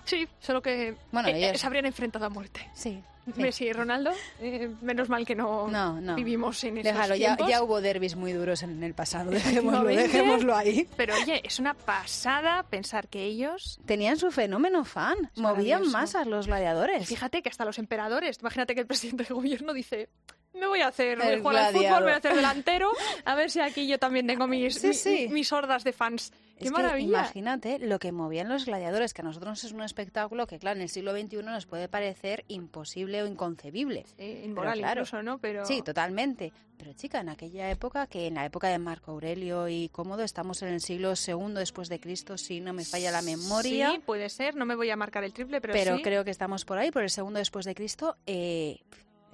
Sí, 0.10 0.28
solo 0.40 0.62
que 0.62 0.96
Bueno, 1.12 1.30
eh, 1.30 1.34
eh, 1.34 1.50
ellos- 1.50 1.62
se 1.62 1.68
habrían 1.68 1.86
enfrentado 1.86 2.26
a 2.26 2.30
muerte. 2.30 2.68
Sí. 2.74 3.02
sí. 3.34 3.42
Messi 3.42 3.66
y 3.66 3.74
Ronaldo, 3.74 4.12
eh, 4.40 4.70
menos 4.82 5.08
mal 5.08 5.24
que 5.26 5.36
no, 5.36 5.68
No, 5.68 6.02
no. 6.02 6.16
vivimos 6.16 6.64
en 6.64 6.80
esos 6.80 6.92
Déjalo, 6.92 7.16
ya, 7.16 7.38
ya 7.48 7.62
hubo 7.62 7.80
derbis 7.80 8.16
muy 8.16 8.34
duros 8.34 8.64
en 8.64 8.84
el 8.84 8.96
pasado. 8.96 9.30
Dejémoslo, 9.30 9.84
dejémoslo 9.84 10.56
ahí. 10.56 10.88
Pero 10.98 11.14
oye, 11.14 11.42
es 11.46 11.60
una 11.60 11.76
pasada 11.76 12.64
pensar 12.64 13.08
que 13.08 13.24
ellos... 13.24 13.80
Tenían 13.86 14.18
su 14.18 14.32
fenómeno 14.32 14.84
fan. 14.84 15.30
Movían 15.36 15.90
masas 15.92 16.26
los 16.26 16.48
gladiadores. 16.48 17.08
Fíjate 17.08 17.44
que 17.44 17.50
hasta 17.50 17.66
los 17.66 17.78
emperadores, 17.78 18.40
imagínate 18.42 18.74
que 18.74 18.82
el 18.82 18.88
presidente 18.88 19.24
del 19.26 19.36
gobierno 19.36 19.74
dice... 19.74 20.10
Me 20.54 20.68
voy 20.68 20.82
a 20.82 20.88
hacer, 20.88 21.18
voy 21.18 21.28
a 21.34 21.40
jugar 21.40 21.56
al 21.58 21.74
fútbol, 21.74 22.04
voy 22.04 22.12
a 22.12 22.16
hacer 22.18 22.36
delantero, 22.36 22.92
a 23.26 23.36
ver 23.36 23.52
si 23.52 23.60
aquí 23.60 23.88
yo 23.88 24.00
también 24.00 24.26
tengo 24.28 24.48
mis, 24.48 24.76
Sí, 24.76 24.88
mi- 24.88 24.94
sí. 24.94 25.28
mis 25.30 25.52
hordas 25.54 25.84
de 25.84 25.94
fans. 25.94 26.32
¡Qué 26.58 26.66
Es 26.66 26.72
que 26.72 26.82
maravilla! 26.82 27.08
imagínate 27.20 27.80
lo 27.80 28.00
que 28.00 28.12
movían 28.12 28.50
los 28.50 28.66
gladiadores, 28.66 29.14
que 29.14 29.22
a 29.22 29.24
nosotros 29.26 29.64
es 29.64 29.72
un 29.72 29.82
espectáculo 29.84 30.46
que, 30.48 30.60
claro, 30.60 30.76
en 30.78 30.82
el 30.82 30.90
siglo 30.90 31.14
XXI 31.18 31.38
nos 31.44 31.66
puede 31.68 31.88
parecer 31.88 32.44
imposible 32.50 33.22
o 33.24 33.28
inconcebible. 33.28 34.06
Sí, 34.18 34.42
inmoral 34.44 34.74
Pero 34.74 34.82
claro. 34.86 35.02
incluso, 35.02 35.24
¿no? 35.24 35.38
Pero... 35.38 35.66
Sí, 35.66 35.82
totalmente. 35.82 36.52
Pero 36.78 36.92
chica, 36.94 37.22
en 37.22 37.30
aquella 37.30 37.70
época, 37.72 38.08
que 38.08 38.28
en 38.28 38.34
la 38.36 38.44
época 38.46 38.68
de 38.68 38.80
Marco 38.80 39.12
Aurelio 39.12 39.70
y 39.70 39.88
Cómodo, 39.90 40.24
estamos 40.24 40.62
en 40.64 40.70
el 40.70 40.82
siglo 40.82 41.14
II 41.16 41.54
después 41.54 41.88
de 41.88 42.00
Cristo, 42.02 42.38
si 42.38 42.60
no 42.60 42.74
me 42.74 42.84
falla 42.84 43.12
la 43.12 43.22
memoria. 43.22 43.92
Sí, 43.92 44.00
puede 44.06 44.28
ser, 44.30 44.56
no 44.56 44.66
me 44.66 44.76
voy 44.76 44.90
a 44.90 44.98
marcar 44.98 45.24
el 45.24 45.32
triple, 45.32 45.62
pero, 45.62 45.74
pero 45.74 45.96
sí. 45.98 46.02
creo 46.02 46.26
que 46.26 46.32
estamos 46.32 46.66
por 46.66 46.78
ahí, 46.78 46.92
por 46.92 47.04
el 47.04 47.10
segundo 47.10 47.40
después 47.40 47.66
de 47.66 47.76
Cristo. 47.76 48.18
eh, 48.26 48.80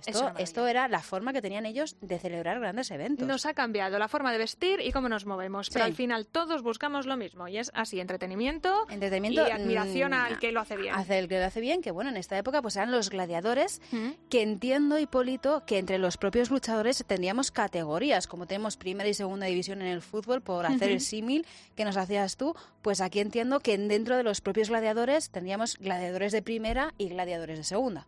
esto, 0.05 0.31
esto 0.37 0.67
era 0.67 0.87
la 0.87 1.01
forma 1.01 1.33
que 1.33 1.41
tenían 1.41 1.65
ellos 1.65 1.95
de 2.01 2.19
celebrar 2.19 2.59
grandes 2.59 2.91
eventos. 2.91 3.27
Nos 3.27 3.45
ha 3.45 3.53
cambiado 3.53 3.97
la 3.99 4.07
forma 4.07 4.31
de 4.31 4.37
vestir 4.37 4.79
y 4.81 4.91
cómo 4.91 5.09
nos 5.09 5.25
movemos, 5.25 5.69
pero 5.69 5.85
al 5.85 5.93
final 5.93 6.27
todos 6.27 6.61
buscamos 6.61 7.05
lo 7.05 7.17
mismo 7.17 7.47
y 7.47 7.57
es 7.57 7.71
así, 7.73 7.99
entretenimiento, 7.99 8.87
Entretenimiento 8.89 9.47
y 9.47 9.51
admiración 9.51 10.11
mm, 10.11 10.13
al 10.13 10.39
que 10.39 10.51
lo 10.51 10.61
hace 10.61 10.77
bien. 10.77 10.93
Hace 10.95 11.19
el 11.19 11.27
que 11.27 11.39
lo 11.39 11.45
hace 11.45 11.61
bien, 11.61 11.81
que 11.81 11.91
bueno, 11.91 12.09
en 12.09 12.17
esta 12.17 12.37
época 12.37 12.61
pues 12.61 12.75
eran 12.75 12.91
los 12.91 13.09
gladiadores, 13.09 13.81
¿Mm? 13.91 14.09
que 14.29 14.41
entiendo, 14.41 14.99
Hipólito, 14.99 15.65
que 15.65 15.77
entre 15.77 15.97
los 15.97 16.17
propios 16.17 16.49
luchadores 16.49 17.03
tendríamos 17.05 17.51
categorías, 17.51 18.27
como 18.27 18.47
tenemos 18.47 18.77
primera 18.77 19.09
y 19.09 19.13
segunda 19.13 19.47
división 19.47 19.81
en 19.81 19.87
el 19.87 20.01
fútbol, 20.01 20.41
por 20.41 20.65
hacer 20.65 20.89
el 20.89 21.01
símil 21.01 21.45
que 21.75 21.85
nos 21.85 21.97
hacías 21.97 22.37
tú, 22.37 22.55
pues 22.81 23.01
aquí 23.01 23.19
entiendo 23.19 23.59
que 23.59 23.77
dentro 23.77 24.17
de 24.17 24.23
los 24.23 24.41
propios 24.41 24.69
gladiadores 24.69 25.29
tendríamos 25.29 25.77
gladiadores 25.77 26.31
de 26.31 26.41
primera 26.41 26.93
y 26.97 27.09
gladiadores 27.09 27.57
de 27.57 27.63
segunda. 27.63 28.07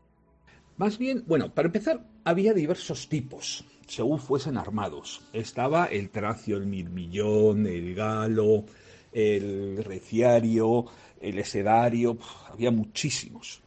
Más 0.78 1.00
bien, 1.00 1.24
bueno, 1.26 1.52
para 1.54 1.68
empezar, 1.68 2.06
había 2.24 2.54
diversos 2.54 3.10
tipos, 3.10 3.66
según 3.88 4.20
fuesen 4.20 4.58
armados. 4.58 5.24
Estaba 5.34 5.88
el 5.88 6.12
tracio, 6.12 6.56
el 6.58 6.68
mirmillón, 6.68 7.66
el 7.66 7.96
galo, 7.96 8.66
el 9.12 9.84
reciario, 9.84 10.86
el 11.20 11.40
esedario, 11.40 12.20
había 12.52 12.70
muchísimos. 12.70 13.60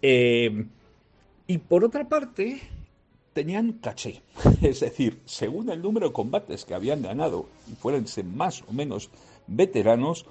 Eh, 0.00 0.64
y 1.48 1.58
por 1.58 1.84
otra 1.84 2.08
parte, 2.08 2.60
tenían 3.32 3.72
caché, 3.72 4.22
es 4.62 4.78
decir, 4.78 5.22
según 5.24 5.70
el 5.70 5.82
número 5.82 6.06
de 6.06 6.12
combates 6.12 6.64
que 6.64 6.74
habían 6.74 7.02
ganado 7.02 7.48
y 7.66 7.74
fueranse 7.74 8.22
más 8.22 8.62
o 8.62 8.72
menos 8.72 9.10
veteranos, 9.48 10.24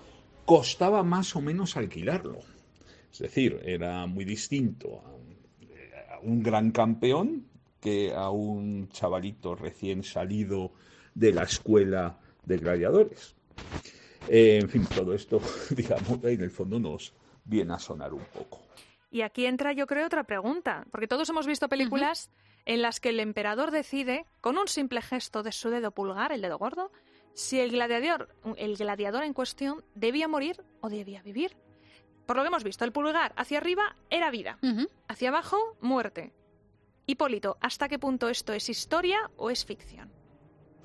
costaba 0.46 1.04
más 1.04 1.36
o 1.36 1.42
menos 1.42 1.76
alquilarlo. 1.76 2.40
Es 3.12 3.20
decir, 3.20 3.60
era 3.66 4.08
muy 4.08 4.24
distinto 4.24 5.04
un, 6.26 6.44
gran 6.44 6.72
campeón 6.72 7.48
que 7.80 8.14
a 8.14 8.30
un 8.30 8.90
chavalito 8.90 9.56
recién 9.56 10.04
salido 10.04 10.72
de 11.14 11.32
la 11.34 11.44
escuela 11.44 12.18
de 12.44 12.58
gladiadores. 12.58 13.36
Eh, 14.28 14.60
en 14.62 14.70
fin, 14.70 14.86
todo 14.86 15.14
esto, 15.14 15.42
digamos, 15.70 16.24
en 16.24 16.42
el 16.42 16.52
fondo 16.52 16.80
nos 16.80 17.14
viene 17.44 17.74
a 17.74 17.80
sonar 17.80 18.14
un 18.14 18.24
poco. 18.34 18.62
Y 19.12 19.22
aquí 19.22 19.46
entra, 19.46 19.74
yo 19.74 19.86
creo, 19.86 20.08
otra 20.08 20.24
pregunta, 20.24 20.88
porque 20.92 21.08
todos 21.08 21.30
hemos 21.30 21.46
visto 21.46 21.70
películas 21.70 22.32
en 22.66 22.82
las 22.82 23.00
que 23.00 23.10
el 23.10 23.20
emperador 23.20 23.72
decide, 23.72 24.26
con 24.42 24.58
un 24.58 24.68
simple 24.68 25.02
gesto 25.02 25.44
de 25.44 25.52
su 25.52 25.70
dedo 25.70 25.92
pulgar, 25.92 26.32
el 26.32 26.42
dedo 26.42 26.58
gordo, 26.58 26.92
si 27.34 27.60
el 27.60 27.72
gladiador, 27.72 28.30
el 28.58 28.76
gladiador 28.78 29.24
en 29.24 29.34
cuestión 29.34 29.84
debía 29.96 30.28
morir 30.28 30.64
o 30.82 30.90
debía 30.90 31.22
vivir. 31.22 31.56
Por 32.26 32.36
lo 32.36 32.44
que 32.44 32.48
hemos 32.48 32.64
visto, 32.64 32.86
el 32.86 32.92
pulgar 32.92 33.34
hacia 33.36 33.58
arriba 33.58 33.96
era 34.10 34.32
vida, 34.32 34.58
hacia 35.08 35.30
abajo 35.30 35.58
muerte. 35.82 36.32
Hipólito, 37.06 37.58
¿hasta 37.60 37.90
qué 37.90 38.00
punto 38.00 38.30
esto 38.30 38.54
es 38.54 38.70
historia 38.70 39.30
o 39.36 39.50
es 39.50 39.66
ficción? 39.66 40.10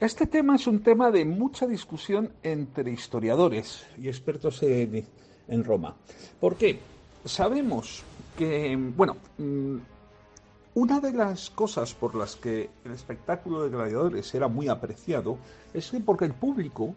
Este 0.01 0.27
tema 0.27 0.57
es 0.57 0.67
un 0.67 0.83
tema 0.83 1.11
de 1.11 1.25
mucha 1.25 1.67
discusión 1.67 2.33
entre 2.43 2.91
historiadores 2.91 3.87
y 4.01 4.09
expertos 4.09 4.63
en, 4.63 5.05
en 5.49 5.65
Roma. 5.65 5.97
¿Por 6.41 6.57
qué? 6.57 6.79
Sabemos 7.25 8.03
que, 8.37 8.77
bueno, 8.77 9.17
mm, 9.39 9.77
una 10.75 11.01
de 11.01 11.13
las 11.13 11.51
cosas 11.51 11.95
por 11.95 12.15
las 12.15 12.37
que 12.37 12.71
el 12.85 12.93
espectáculo 12.93 13.65
de 13.65 13.71
gladiadores 13.71 14.33
era 14.35 14.47
muy 14.47 14.69
apreciado 14.69 15.39
es 15.75 15.91
que 15.91 15.99
porque 15.99 16.25
el 16.25 16.35
público, 16.35 16.95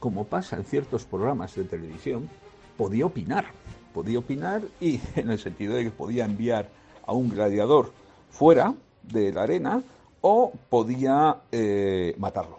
como 0.00 0.24
pasa 0.24 0.56
en 0.56 0.64
ciertos 0.64 1.04
programas 1.04 1.54
de 1.54 1.64
televisión, 1.64 2.28
podía 2.76 3.06
opinar. 3.06 3.46
Podía 3.92 4.18
opinar 4.18 4.62
y 4.80 5.00
en 5.16 5.30
el 5.30 5.38
sentido 5.38 5.74
de 5.74 5.84
que 5.84 5.90
podía 5.90 6.24
enviar 6.24 6.68
a 7.06 7.12
un 7.12 7.28
gladiador 7.28 7.92
fuera 8.30 8.74
de 9.02 9.32
la 9.32 9.42
arena 9.42 9.82
o 10.20 10.52
podía 10.68 11.42
eh, 11.50 12.14
matarlo. 12.18 12.58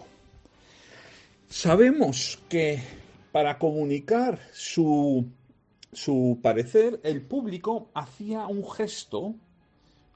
Sabemos 1.48 2.42
que 2.50 2.82
para 3.32 3.58
comunicar 3.58 4.40
su, 4.52 5.26
su 5.92 6.40
parecer, 6.42 7.00
el 7.04 7.22
público 7.22 7.90
hacía 7.94 8.48
un 8.48 8.70
gesto 8.70 9.36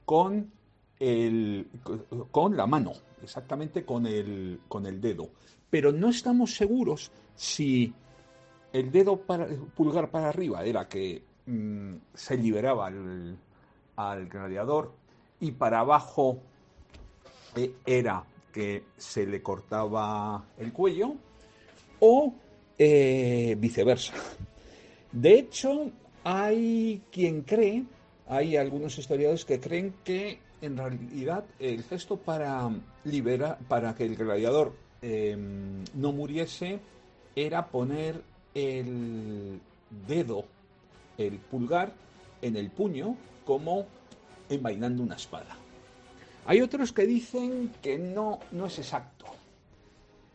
con, 0.04 0.50
el, 0.98 1.68
con 2.30 2.56
la 2.56 2.66
mano, 2.66 2.92
exactamente 3.22 3.84
con 3.84 4.06
el, 4.06 4.60
con 4.68 4.86
el 4.86 5.00
dedo. 5.00 5.30
Pero 5.70 5.92
no 5.92 6.08
estamos 6.08 6.54
seguros 6.54 7.10
si 7.34 7.92
el 8.78 8.92
dedo 8.92 9.16
para, 9.16 9.46
pulgar 9.74 10.10
para 10.10 10.28
arriba 10.28 10.64
era 10.64 10.86
que 10.86 11.22
mm, 11.46 11.94
se 12.14 12.36
liberaba 12.36 12.86
al, 12.86 14.26
gladiador 14.28 14.92
y 15.40 15.52
para 15.52 15.80
abajo 15.80 16.38
eh, 17.54 17.72
era 17.86 18.24
que 18.52 18.84
se 18.96 19.26
le 19.26 19.42
cortaba 19.42 20.44
el 20.58 20.72
cuello 20.72 21.14
o 22.00 22.34
eh, 22.78 23.56
viceversa. 23.58 24.12
De 25.10 25.38
hecho, 25.38 25.90
hay 26.24 27.02
quien 27.10 27.42
cree, 27.42 27.84
hay 28.28 28.56
algunos 28.56 28.98
historiadores 28.98 29.46
que 29.46 29.58
creen 29.58 29.94
que 30.04 30.38
en 30.60 30.76
realidad 30.76 31.44
el 31.58 31.82
gesto 31.84 32.18
para 32.18 32.70
liberar, 33.04 33.58
para 33.68 33.94
que 33.94 34.04
el 34.04 34.16
gladiador 34.16 34.74
eh, 35.00 35.36
no 35.94 36.12
muriese, 36.12 36.80
era 37.34 37.68
poner 37.68 38.22
el 38.56 39.60
dedo, 40.08 40.46
el 41.18 41.38
pulgar, 41.38 41.92
en 42.40 42.56
el 42.56 42.70
puño, 42.70 43.16
como 43.44 43.86
envainando 44.48 45.02
una 45.02 45.16
espada. 45.16 45.56
Hay 46.46 46.62
otros 46.62 46.92
que 46.92 47.06
dicen 47.06 47.72
que 47.82 47.98
no, 47.98 48.38
no 48.52 48.66
es 48.66 48.78
exacto. 48.78 49.26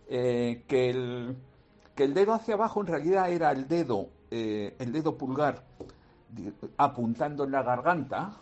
Eh, 0.08 0.63
que, 0.68 0.90
el, 0.90 1.36
que 1.96 2.04
el 2.04 2.13
dedo 2.13 2.34
hacia 2.34 2.54
abajo 2.54 2.82
en 2.82 2.88
realidad 2.88 3.32
era 3.32 3.51
el 3.51 3.68
dedo, 3.68 4.10
eh, 4.30 4.75
el 4.78 4.92
dedo 4.92 5.18
pulgar 5.18 5.63
apuntando 6.78 7.46
en 7.46 7.51
la 7.51 7.63
garganta, 7.63 8.38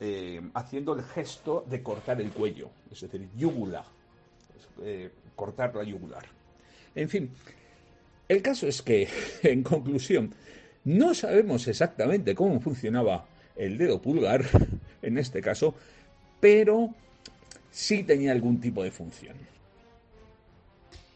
eh, 0.00 0.40
haciendo 0.54 0.94
el 0.94 1.04
gesto 1.04 1.64
de 1.68 1.80
cortar 1.80 2.20
el 2.20 2.32
cuello, 2.32 2.70
es 2.90 3.02
decir, 3.02 3.28
yugular, 3.36 3.84
eh, 4.82 5.12
cortar 5.36 5.74
la 5.76 5.84
yugular. 5.84 6.24
En 6.94 7.08
fin, 7.08 7.30
el 8.32 8.42
caso 8.42 8.66
es 8.66 8.82
que, 8.82 9.08
en 9.42 9.62
conclusión, 9.62 10.34
no 10.84 11.14
sabemos 11.14 11.68
exactamente 11.68 12.34
cómo 12.34 12.60
funcionaba 12.60 13.26
el 13.56 13.78
dedo 13.78 14.00
pulgar, 14.00 14.44
en 15.02 15.18
este 15.18 15.40
caso, 15.40 15.74
pero 16.40 16.90
sí 17.70 18.02
tenía 18.02 18.32
algún 18.32 18.60
tipo 18.60 18.82
de 18.82 18.90
función. 18.90 19.36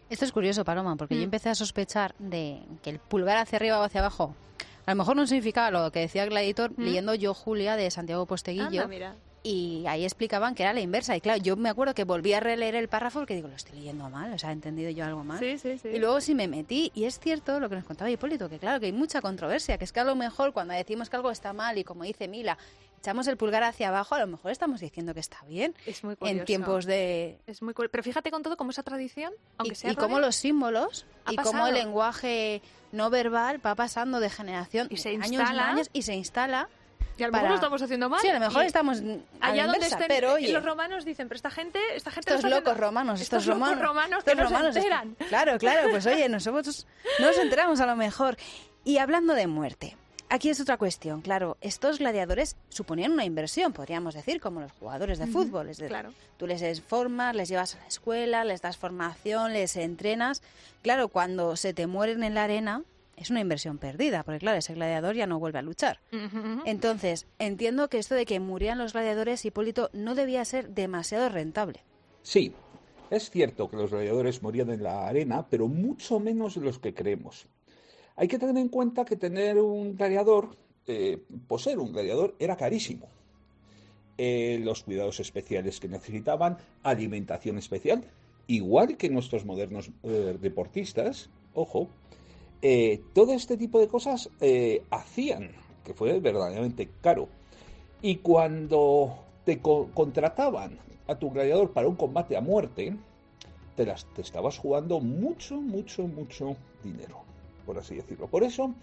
Esto 0.09 0.25
es 0.25 0.31
curioso, 0.33 0.65
Paloma, 0.65 0.95
porque 0.97 1.15
yo 1.17 1.23
Mm. 1.23 1.25
empecé 1.25 1.49
a 1.49 1.55
sospechar 1.57 2.15
de 2.19 2.61
que 2.83 2.91
el 2.91 2.99
pulgar 3.01 3.39
hacia 3.39 3.57
arriba 3.57 3.81
o 3.81 3.83
hacia 3.83 4.01
abajo 4.01 4.37
a 4.87 4.93
lo 4.93 4.99
mejor 4.99 5.17
no 5.17 5.27
significaba 5.27 5.73
lo 5.73 5.91
que 5.91 5.99
decía 5.99 6.25
Gladiator 6.27 6.71
Mm. 6.77 6.83
leyendo 6.85 7.15
yo 7.17 7.35
Julia 7.35 7.75
de 7.75 7.91
Santiago 7.91 8.25
Posteguillo 8.25 8.67
Anda, 8.67 8.87
mira. 8.87 9.17
Y 9.49 9.87
ahí 9.87 10.03
explicaban 10.03 10.57
que 10.57 10.65
era 10.65 10.73
la 10.73 10.81
inversa. 10.81 11.17
Y 11.17 11.21
claro, 11.21 11.41
yo 11.41 11.55
me 11.57 11.69
acuerdo 11.69 11.95
que 11.95 12.03
volví 12.03 12.33
a 12.33 12.41
releer 12.41 12.75
el 12.75 12.89
párrafo 12.89 13.21
porque 13.21 13.37
digo, 13.37 13.47
lo 13.47 13.55
estoy 13.55 13.77
leyendo 13.77 14.11
mal, 14.11 14.33
o 14.33 14.39
sea, 14.39 14.51
he 14.51 14.53
entendido 14.53 14.91
yo 14.91 15.05
algo 15.05 15.23
mal. 15.23 15.39
Sí, 15.39 15.57
sí, 15.57 15.79
sí. 15.79 15.89
Y 15.89 15.99
luego 16.01 16.21
sí 16.21 16.35
me 16.35 16.49
metí, 16.49 16.91
y 16.97 17.05
es 17.05 17.21
cierto 17.21 17.61
lo 17.61 17.69
que 17.69 17.77
nos 17.77 17.85
contaba 17.85 18.11
Hipólito, 18.11 18.49
que 18.49 18.59
claro, 18.59 18.81
que 18.81 18.87
hay 18.87 18.93
mucha 18.93 19.21
controversia, 19.21 19.79
que 19.79 19.85
es 19.85 19.93
que 19.93 20.01
a 20.01 20.05
lo 20.05 20.17
mejor 20.17 20.53
cuando 20.53 20.75
decimos 20.75 21.09
que 21.11 21.15
algo 21.15 21.31
está 21.31 21.53
mal 21.53 21.79
y 21.79 21.85
como 21.85 22.03
dice 22.03 22.27
Mila, 22.27 22.59
echamos 22.99 23.29
el 23.29 23.37
pulgar 23.37 23.63
hacia 23.63 23.87
abajo, 23.91 24.17
a 24.17 24.19
lo 24.19 24.27
mejor 24.27 24.51
estamos 24.51 24.81
diciendo 24.81 25.15
que 25.15 25.21
está 25.21 25.41
bien 25.47 25.77
es 25.87 26.03
muy 26.03 26.17
curioso. 26.17 26.41
en 26.41 26.45
tiempos 26.45 26.85
de... 26.85 27.39
Es 27.47 27.63
muy 27.63 27.73
curioso. 27.73 27.93
Pero 27.93 28.03
fíjate 28.03 28.33
con 28.33 28.43
todo 28.43 28.57
como 28.57 28.73
esa 28.73 28.83
tradición, 28.83 29.33
aunque 29.59 29.75
Y, 29.75 29.77
sea 29.77 29.93
y 29.93 29.95
cómo 29.95 30.19
los 30.19 30.35
símbolos 30.35 31.07
y 31.31 31.37
cómo 31.37 31.69
el 31.69 31.75
lenguaje 31.75 32.63
no 32.91 33.11
verbal 33.11 33.65
va 33.65 33.77
pasando 33.77 34.19
de 34.19 34.29
generación 34.29 34.89
Y 34.91 34.97
se 34.97 35.11
años 35.11 35.31
instala. 35.31 35.69
años 35.71 35.89
y 35.93 36.03
se 36.03 36.15
instala. 36.17 36.69
Y 37.19 37.23
a 37.23 37.27
lo 37.27 37.33
para- 37.33 37.43
mejor 37.43 37.49
lo 37.51 37.55
estamos 37.57 37.83
haciendo 37.83 38.09
mal. 38.09 38.21
Sí, 38.21 38.29
a 38.29 38.35
lo 38.35 38.41
mejor 38.41 38.65
y 38.65 38.67
estamos 38.67 38.99
a 39.01 39.03
la 39.03 39.13
Allá 39.41 39.63
donde 39.65 39.79
inversa, 39.79 39.97
estén 39.97 40.09
pero 40.09 40.33
oye, 40.35 40.53
los 40.53 40.65
romanos 40.65 41.05
dicen, 41.05 41.29
pero 41.29 41.37
esta 41.37 41.51
gente, 41.51 41.79
esta 41.95 42.11
gente 42.11 42.31
estos 42.35 42.45
locos 42.51 42.59
haciendo- 42.69 42.81
romanos, 42.87 43.21
estos, 43.21 43.47
romanos, 43.47 43.81
romanos 43.81 44.25
que 44.25 44.31
estos 44.31 44.49
se 44.49 44.55
romanos, 44.55 44.77
enteran. 44.77 45.17
Claro, 45.29 45.59
claro, 45.59 45.89
pues 45.91 46.07
oye, 46.07 46.29
nosotros 46.29 46.87
no 47.19 47.27
nos 47.27 47.39
enteramos 47.39 47.81
a 47.81 47.87
lo 47.87 47.97
mejor. 47.97 48.37
Y 48.85 48.99
hablando 48.99 49.35
de 49.35 49.47
muerte, 49.47 49.97
aquí 50.29 50.49
es 50.51 50.61
otra 50.61 50.77
cuestión, 50.77 51.21
claro, 51.23 51.57
estos 51.61 51.99
gladiadores 51.99 52.57
suponían 52.69 53.13
una 53.13 53.25
inversión, 53.25 53.73
podríamos 53.73 54.15
decir, 54.15 54.41
como 54.41 54.61
los 54.61 54.73
jugadores 54.73 55.19
de 55.19 55.27
fútbol, 55.27 55.69
es 55.71 55.79
decir, 55.79 55.89
Claro. 55.89 56.13
tú 56.37 56.47
les 56.47 56.81
formas, 56.83 57.35
les 57.35 57.49
llevas 57.49 57.75
a 57.75 57.79
la 57.79 57.87
escuela, 57.87 58.45
les 58.45 58.61
das 58.63 58.77
formación, 58.77 59.53
les 59.53 59.77
entrenas. 59.77 60.43
Claro, 60.83 61.09
cuando 61.09 61.57
se 61.57 61.73
te 61.75 61.87
mueren 61.87 62.23
en 62.23 62.35
la 62.35 62.45
arena, 62.45 62.83
es 63.17 63.31
una 63.31 63.41
inversión 63.41 63.79
perdida, 63.79 64.23
porque 64.23 64.41
claro, 64.41 64.59
ese 64.59 64.75
gladiador 64.75 65.15
ya 65.15 65.27
no 65.27 65.39
vuelve 65.39 65.59
a 65.59 65.63
luchar. 65.63 66.01
Entonces, 66.65 67.27
entiendo 67.39 67.89
que 67.89 67.99
esto 67.99 68.15
de 68.15 68.27
que 68.27 68.41
murieran 68.41 68.79
los 68.79 68.93
gladiadores, 68.93 69.45
Hipólito, 69.45 69.91
no 69.93 70.15
debía 70.15 70.45
ser 70.45 70.71
demasiado 70.71 71.29
rentable. 71.29 71.81
Sí, 72.23 72.53
es 73.11 73.31
cierto 73.31 73.71
que 73.71 73.77
los 73.77 73.91
gladiadores 73.91 74.43
morían 74.43 74.71
en 74.71 74.83
la 74.83 75.07
arena, 75.07 75.47
pero 75.49 75.69
mucho 75.69 76.21
menos 76.21 76.55
de 76.57 76.61
los 76.61 76.79
que 76.79 76.93
creemos. 76.93 77.47
Hay 78.17 78.29
que 78.29 78.39
tener 78.39 78.57
en 78.57 78.69
cuenta 78.69 79.05
que 79.05 79.17
tener 79.17 79.59
un 79.59 79.97
gladiador, 79.97 80.57
eh, 80.87 81.23
poseer 81.47 81.79
un 81.79 81.93
gladiador, 81.93 82.35
era 82.39 82.57
carísimo. 82.57 83.09
Eh, 84.19 84.61
los 84.63 84.83
cuidados 84.83 85.21
especiales 85.21 85.79
que 85.79 85.89
necesitaban, 85.89 86.57
alimentación 86.83 87.59
especial, 87.59 88.03
igual 88.47 88.97
que 88.97 89.11
nuestros 89.11 89.45
modernos 89.45 89.91
eh, 90.03 90.37
deportistas, 90.41 91.29
ojo, 91.53 91.91
eh, 92.63 93.01
todo 93.15 93.33
este 93.33 93.57
tipo 93.57 93.79
de 93.79 93.89
cosas 93.89 94.31
eh, 94.41 94.83
hacían 94.91 95.51
que 95.85 95.95
fue 95.95 96.19
verdaderamente 96.21 96.89
caro. 97.01 97.29
Y 98.03 98.17
cuando 98.17 99.17
te 99.45 99.61
co- 99.61 99.89
contrataban 99.95 100.79
a 101.07 101.15
tu 101.19 101.31
gladiador 101.31 101.73
para 101.73 101.89
un 101.89 101.97
combate 101.97 102.37
a 102.37 102.41
muerte, 102.41 102.97
te, 103.77 103.87
las, 103.87 104.05
te 104.15 104.23
estabas 104.23 104.59
jugando 104.59 105.01
mucho, 105.01 105.61
mucho, 105.61 106.07
mucho 106.09 106.57
dinero, 106.83 107.21
por 107.65 107.79
así 107.79 107.95
decirlo. 107.95 108.27
Por 108.27 108.43
eso, 108.43 108.75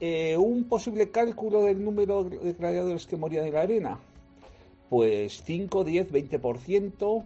eh, 0.00 0.36
un 0.36 0.64
posible 0.64 1.10
cálculo 1.10 1.62
del 1.62 1.82
número 1.82 2.24
de 2.24 2.52
gladiadores 2.52 3.06
que 3.06 3.16
morían 3.16 3.46
en 3.46 3.54
la 3.54 3.62
arena, 3.62 3.98
pues 4.90 5.42
5, 5.44 5.82
10, 5.84 6.10
20%, 6.12 7.24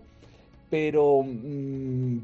pero 0.70 1.22
mm, 1.24 2.18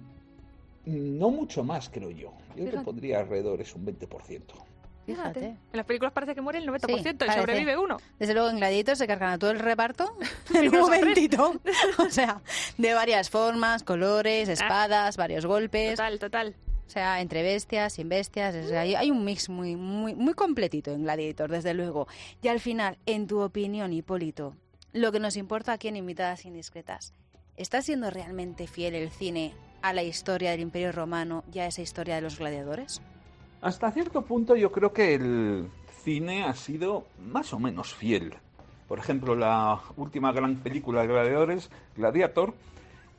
no 0.86 1.30
mucho 1.30 1.64
más, 1.64 1.88
creo 1.90 2.10
yo. 2.10 2.32
Yo 2.50 2.64
te 2.64 2.70
Fíjate. 2.70 2.84
pondría 2.84 3.20
alrededor 3.20 3.60
es 3.60 3.74
un 3.74 3.86
20%. 3.86 4.06
Fíjate. 4.06 4.64
Fíjate. 5.06 5.46
En 5.46 5.58
las 5.72 5.84
películas 5.84 6.12
parece 6.12 6.34
que 6.34 6.40
muere 6.40 6.58
el 6.58 6.66
90% 6.68 7.14
y 7.14 7.14
parece. 7.14 7.40
sobrevive 7.40 7.76
uno. 7.76 7.98
Desde 8.18 8.32
luego 8.32 8.48
en 8.48 8.56
Gladiator 8.56 8.96
se 8.96 9.06
cargan 9.06 9.32
a 9.32 9.38
todo 9.38 9.50
el 9.50 9.58
reparto 9.58 10.16
Sí, 10.46 10.56
en 10.58 10.74
un 10.74 10.80
momentito. 10.80 11.54
O 11.98 12.10
sea, 12.10 12.40
de 12.78 12.94
varias 12.94 13.28
formas, 13.28 13.82
colores, 13.82 14.48
espadas, 14.48 15.16
varios 15.16 15.44
golpes. 15.44 15.96
Total, 15.96 16.18
total. 16.18 16.54
O 16.86 16.90
sea, 16.90 17.20
entre 17.20 17.42
bestias, 17.42 17.94
sin 17.94 18.08
bestias. 18.08 18.54
o 18.54 18.68
sea, 18.68 18.82
hay, 18.82 18.94
hay 18.94 19.10
un 19.10 19.24
mix 19.24 19.48
muy, 19.48 19.74
muy, 19.76 20.14
muy 20.14 20.34
completito 20.34 20.92
en 20.92 21.02
Gladiator, 21.02 21.50
desde 21.50 21.74
luego. 21.74 22.06
Y 22.42 22.48
al 22.48 22.60
final, 22.60 22.98
en 23.06 23.26
tu 23.26 23.40
opinión, 23.40 23.92
Hipólito, 23.92 24.54
lo 24.92 25.10
que 25.10 25.18
nos 25.20 25.36
importa 25.36 25.72
aquí 25.72 25.88
en 25.88 25.96
Invitadas 25.96 26.44
Indiscretas, 26.44 27.14
¿está 27.56 27.82
siendo 27.82 28.10
realmente 28.10 28.66
fiel 28.66 28.94
el 28.94 29.10
cine 29.10 29.54
a 29.84 29.92
la 29.92 30.02
historia 30.02 30.50
del 30.52 30.60
Imperio 30.60 30.92
Romano 30.92 31.44
y 31.52 31.58
a 31.58 31.66
esa 31.66 31.82
historia 31.82 32.14
de 32.14 32.22
los 32.22 32.38
gladiadores? 32.38 33.02
Hasta 33.60 33.92
cierto 33.92 34.22
punto 34.22 34.56
yo 34.56 34.72
creo 34.72 34.94
que 34.94 35.12
el 35.12 35.68
cine 36.02 36.42
ha 36.44 36.54
sido 36.54 37.04
más 37.18 37.52
o 37.52 37.58
menos 37.58 37.92
fiel. 37.92 38.32
Por 38.88 38.98
ejemplo, 38.98 39.36
la 39.36 39.78
última 39.98 40.32
gran 40.32 40.56
película 40.56 41.02
de 41.02 41.08
Gladiadores, 41.08 41.70
Gladiator, 41.96 42.54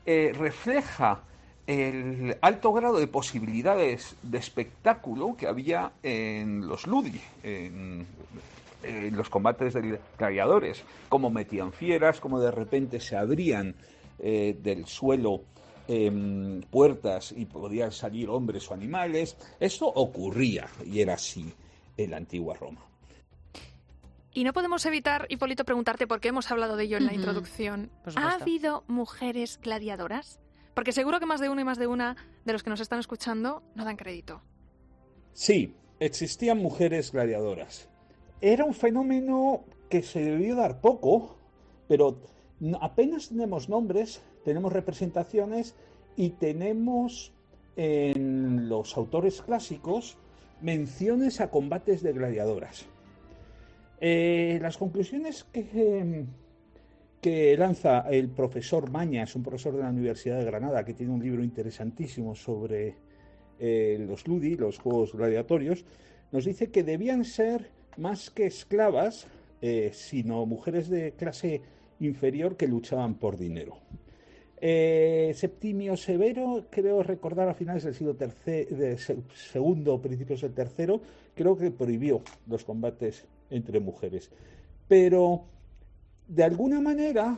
eh, 0.08 0.34
refleja 0.36 1.22
el 1.68 2.36
alto 2.42 2.74
grado 2.74 3.00
de 3.00 3.08
posibilidades 3.08 4.16
de 4.24 4.40
espectáculo 4.40 5.36
que 5.38 5.46
había 5.46 5.92
en 6.02 6.68
los 6.68 6.88
Ludi, 6.88 7.22
en, 7.44 8.08
los 9.12 9.30
combates 9.30 9.74
de 9.74 10.00
gladiadores, 10.18 10.84
cómo 11.10 11.32
metían 11.32 11.72
fieras, 11.72 12.20
cómo 12.20 12.40
de 12.40 12.52
repente 12.52 13.00
se 13.00 13.18
abrían 13.18 13.76
eh, 14.20 14.56
del 14.62 14.86
suelo 14.86 15.42
em, 15.88 16.62
puertas 16.62 17.34
y 17.36 17.46
podían 17.46 17.92
salir 17.92 18.30
hombres 18.30 18.70
o 18.70 18.74
animales. 18.74 19.38
Esto 19.60 19.88
ocurría 19.88 20.68
y 20.86 21.02
era 21.02 21.16
así 21.16 21.54
en 21.98 22.12
la 22.12 22.18
antigua 22.18 22.56
Roma. 22.56 22.82
Y 24.34 24.44
no 24.44 24.52
podemos 24.52 24.86
evitar, 24.86 25.28
Hipólito, 25.30 25.64
preguntarte 25.64 26.08
por 26.08 26.20
qué 26.20 26.28
hemos 26.28 26.52
hablado 26.52 26.76
de 26.76 26.84
ello 26.84 26.98
en 26.98 27.06
la 27.06 27.14
introducción. 27.14 27.90
¿Ha 28.18 28.34
habido 28.34 28.84
mujeres 28.88 29.60
gladiadoras? 29.62 30.42
Porque 30.74 30.92
seguro 30.92 31.22
que 31.22 31.26
más 31.26 31.40
de 31.40 31.48
uno 31.48 31.62
y 31.62 31.64
más 31.64 31.78
de 31.78 31.88
una 31.88 32.18
de 32.44 32.52
los 32.52 32.62
que 32.62 32.70
nos 32.70 32.82
están 32.82 33.00
escuchando 33.00 33.64
no 33.76 33.86
dan 33.86 33.96
crédito. 33.96 34.42
Sí, 35.32 35.74
existían 36.02 36.58
mujeres 36.58 37.14
gladiadoras. 37.14 37.88
Era 38.42 38.66
un 38.66 38.74
fenómeno 38.74 39.64
que 39.90 40.04
se 40.04 40.20
debió 40.20 40.56
dar 40.56 40.82
poco, 40.82 41.38
pero 41.88 42.20
apenas 42.82 43.30
tenemos 43.30 43.70
nombres, 43.70 44.22
tenemos 44.46 44.72
representaciones 44.72 45.76
y 46.16 46.30
tenemos 46.30 47.34
en 47.76 48.70
los 48.70 48.96
autores 48.96 49.42
clásicos 49.42 50.18
menciones 50.62 51.42
a 51.42 51.50
combates 51.50 52.02
de 52.02 52.14
gladiadoras. 52.14 52.86
Eh, 54.00 54.60
las 54.62 54.78
conclusiones 54.78 55.44
que, 55.52 56.26
que 57.20 57.58
lanza 57.58 58.02
el 58.10 58.30
profesor 58.30 58.90
Mañas, 58.90 59.36
un 59.36 59.44
profesor 59.44 59.76
de 59.76 59.84
la 59.84 59.90
Universidad 59.90 60.38
de 60.38 60.46
Granada, 60.46 60.86
que 60.86 60.94
tiene 60.94 61.12
un 61.12 61.24
libro 61.24 61.44
interesantísimo 61.44 62.36
sobre 62.36 62.96
eh, 63.60 63.98
los 64.08 64.28
Ludi, 64.28 64.56
los 64.56 64.80
juegos 64.80 65.14
gladiatorios, 65.14 65.86
nos 66.32 66.46
dice 66.46 66.72
que 66.72 66.84
debían 66.84 67.26
ser 67.26 67.70
más 67.98 68.30
que 68.30 68.46
esclavas, 68.46 69.28
eh, 69.62 69.92
sino 69.94 70.46
mujeres 70.46 70.90
de 70.90 71.14
clase 71.14 71.62
inferior 72.00 72.58
que 72.58 72.68
luchaban 72.68 73.16
por 73.16 73.38
dinero. 73.38 73.78
Septimio 74.62 75.98
Severo, 75.98 76.66
creo 76.70 77.04
recordar 77.04 77.50
a 77.50 77.54
finales 77.54 77.84
del 77.84 77.94
siglo 77.94 78.16
tercero, 78.16 78.76
segundo, 79.36 80.02
principios 80.02 80.42
del 80.42 80.54
tercero, 80.54 81.02
creo 81.36 81.58
que 81.58 81.72
prohibió 81.72 82.22
los 82.48 82.64
combates 82.64 83.28
entre 83.50 83.80
mujeres. 83.80 84.32
Pero, 84.88 85.44
de 86.28 86.44
alguna 86.44 86.80
manera, 86.80 87.38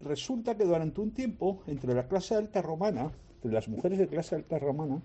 resulta 0.00 0.56
que 0.56 0.64
durante 0.64 1.00
un 1.00 1.12
tiempo, 1.12 1.62
entre 1.66 1.94
la 1.94 2.08
clase 2.08 2.34
alta 2.34 2.62
romana, 2.62 3.10
entre 3.36 3.52
las 3.52 3.68
mujeres 3.68 3.98
de 3.98 4.08
clase 4.08 4.34
alta 4.34 4.58
romana, 4.58 5.02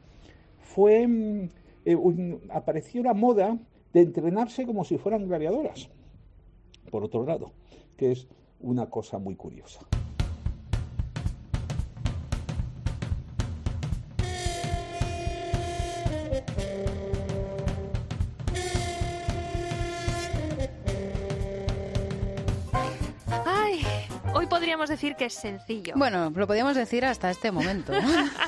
fue, 0.59 1.07
mm, 1.07 1.49
eh, 1.85 2.39
apareció 2.49 3.03
la 3.03 3.13
moda 3.13 3.57
de 3.93 4.01
entrenarse 4.01 4.65
como 4.65 4.83
si 4.83 4.97
fueran 4.97 5.27
gladiadoras, 5.27 5.89
por 6.89 7.03
otro 7.03 7.25
lado, 7.25 7.51
que 7.97 8.11
es 8.11 8.27
una 8.59 8.89
cosa 8.89 9.19
muy 9.19 9.35
curiosa. 9.35 9.81
Podríamos 24.53 24.89
decir 24.89 25.15
que 25.15 25.25
es 25.25 25.33
sencillo. 25.33 25.93
Bueno, 25.95 26.31
lo 26.35 26.47
podríamos 26.47 26.75
decir 26.75 27.05
hasta 27.05 27.31
este 27.31 27.51
momento. 27.51 27.91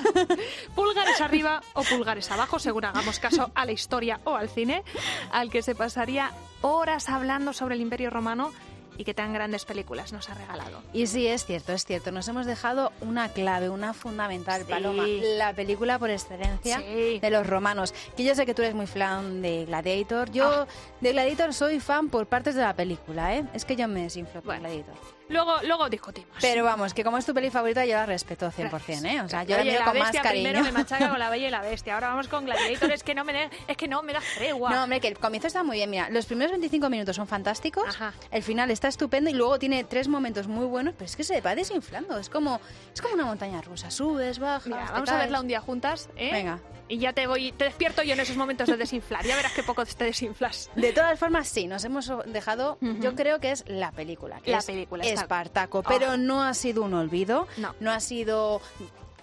pulgares 0.75 1.19
arriba 1.19 1.61
o 1.73 1.83
pulgares 1.83 2.29
abajo, 2.29 2.59
según 2.59 2.85
hagamos 2.85 3.19
caso 3.19 3.51
a 3.55 3.65
la 3.65 3.71
historia 3.71 4.19
o 4.23 4.35
al 4.35 4.49
cine, 4.49 4.83
al 5.31 5.49
que 5.49 5.63
se 5.63 5.73
pasaría 5.73 6.31
horas 6.61 7.09
hablando 7.09 7.53
sobre 7.53 7.75
el 7.75 7.81
Imperio 7.81 8.11
Romano 8.11 8.51
y 8.97 9.03
que 9.03 9.13
tan 9.13 9.33
grandes 9.33 9.65
películas 9.65 10.13
nos 10.13 10.29
ha 10.29 10.35
regalado. 10.35 10.81
Y 10.93 11.07
sí, 11.07 11.27
es 11.27 11.45
cierto, 11.45 11.73
es 11.73 11.85
cierto. 11.85 12.11
Nos 12.11 12.27
hemos 12.27 12.45
dejado 12.45 12.91
una 13.01 13.29
clave, 13.29 13.69
una 13.69 13.93
fundamental, 13.93 14.63
Paloma. 14.65 15.03
La 15.37 15.53
película 15.53 15.99
por 15.99 16.11
excelencia 16.11 16.79
de 16.79 17.29
los 17.29 17.47
romanos. 17.47 17.93
Que 18.15 18.23
yo 18.23 18.35
sé 18.35 18.45
que 18.45 18.53
tú 18.53 18.61
eres 18.61 18.75
muy 18.75 18.87
fan 18.87 19.41
de 19.41 19.65
Gladiator. 19.65 20.31
Yo 20.31 20.45
ah. 20.47 20.67
de 21.01 21.11
Gladiator 21.11 21.53
soy 21.53 21.79
fan 21.79 22.09
por 22.09 22.27
partes 22.27 22.55
de 22.55 22.61
la 22.61 22.75
película, 22.75 23.35
¿eh? 23.35 23.43
Es 23.53 23.65
que 23.65 23.75
yo 23.75 23.87
me 23.87 24.03
desinflo 24.03 24.41
con 24.41 24.59
Gladiator. 24.59 25.14
Luego, 25.29 25.61
luego 25.63 25.89
discutimos. 25.89 26.37
Pero 26.41 26.63
vamos, 26.63 26.93
que 26.93 27.03
como 27.03 27.17
es 27.17 27.25
tu 27.25 27.33
peli 27.33 27.49
favorita, 27.49 27.85
yo 27.85 27.95
la 27.95 28.05
respeto 28.05 28.51
100%, 28.51 29.05
¿eh? 29.05 29.21
O 29.21 29.29
sea, 29.29 29.43
yo 29.43 29.57
la 29.57 29.63
miro 29.63 29.83
con 29.83 29.97
más 29.97 30.11
cariño. 30.11 30.31
primero 30.31 30.63
me 30.63 30.71
machaca 30.71 31.09
con 31.09 31.19
La 31.19 31.29
Bella 31.31 31.47
y 31.47 31.51
la 31.51 31.61
Bestia. 31.61 31.95
Ahora 31.95 32.09
vamos 32.09 32.27
con 32.27 32.45
Gladiator. 32.45 32.91
Es 32.91 33.03
que 33.03 33.15
no 33.15 33.23
me, 33.23 33.49
es 33.67 33.77
que 33.77 33.87
no 33.87 34.03
me 34.03 34.13
da 34.13 34.21
tregua. 34.35 34.69
No, 34.69 34.83
hombre, 34.83 34.99
que 34.99 35.07
el 35.07 35.17
comienzo 35.17 35.47
está 35.47 35.63
muy 35.63 35.77
bien. 35.77 35.89
Mira, 35.89 36.09
los 36.09 36.25
primeros 36.25 36.51
25 36.51 36.89
minutos 36.89 37.15
son 37.15 37.27
fantásticos. 37.27 37.85
Ajá. 37.87 38.13
El 38.31 38.43
final 38.43 38.69
está 38.71 38.87
estupendo 38.87 39.29
y 39.29 39.33
luego 39.33 39.57
tiene 39.57 39.83
tres 39.83 40.07
momentos 40.07 40.47
muy 40.47 40.65
buenos, 40.65 40.93
pero 40.93 41.05
es 41.05 41.15
que 41.15 41.23
se 41.23 41.41
va 41.41 41.55
desinflando. 41.55 42.17
Es 42.17 42.29
como, 42.29 42.59
es 42.93 43.01
como 43.01 43.15
una 43.15 43.25
montaña 43.25 43.61
rusa. 43.61 43.89
Subes, 43.89 44.39
bajas. 44.39 44.91
vamos 44.91 45.09
a 45.09 45.17
verla 45.17 45.41
un 45.41 45.47
día 45.47 45.59
juntas, 45.59 46.09
¿eh? 46.15 46.29
Venga 46.31 46.59
y 46.87 46.99
ya 46.99 47.13
te 47.13 47.25
voy, 47.27 47.51
te 47.51 47.65
despierto 47.65 48.03
yo 48.03 48.13
en 48.13 48.19
esos 48.19 48.37
momentos 48.37 48.67
de 48.67 48.77
desinflar. 48.77 49.25
Ya 49.25 49.35
verás 49.35 49.53
qué 49.53 49.63
poco 49.63 49.85
te 49.85 50.03
desinflas. 50.03 50.69
De 50.75 50.93
todas 50.93 51.17
formas, 51.17 51.47
sí, 51.47 51.67
nos 51.67 51.83
hemos 51.83 52.11
dejado, 52.27 52.77
yo 52.81 53.15
creo 53.15 53.39
que 53.39 53.51
es 53.51 53.63
la 53.67 53.91
película. 53.91 54.39
Que 54.41 54.51
la 54.51 54.59
es 54.59 54.65
película. 54.65 55.03
Espartaco, 55.15 55.83
pero 55.83 56.11
ah. 56.11 56.17
no 56.17 56.43
ha 56.43 56.53
sido 56.53 56.83
un 56.83 56.93
olvido. 56.93 57.47
No. 57.57 57.75
No 57.79 57.91
ha 57.91 57.99
sido 57.99 58.61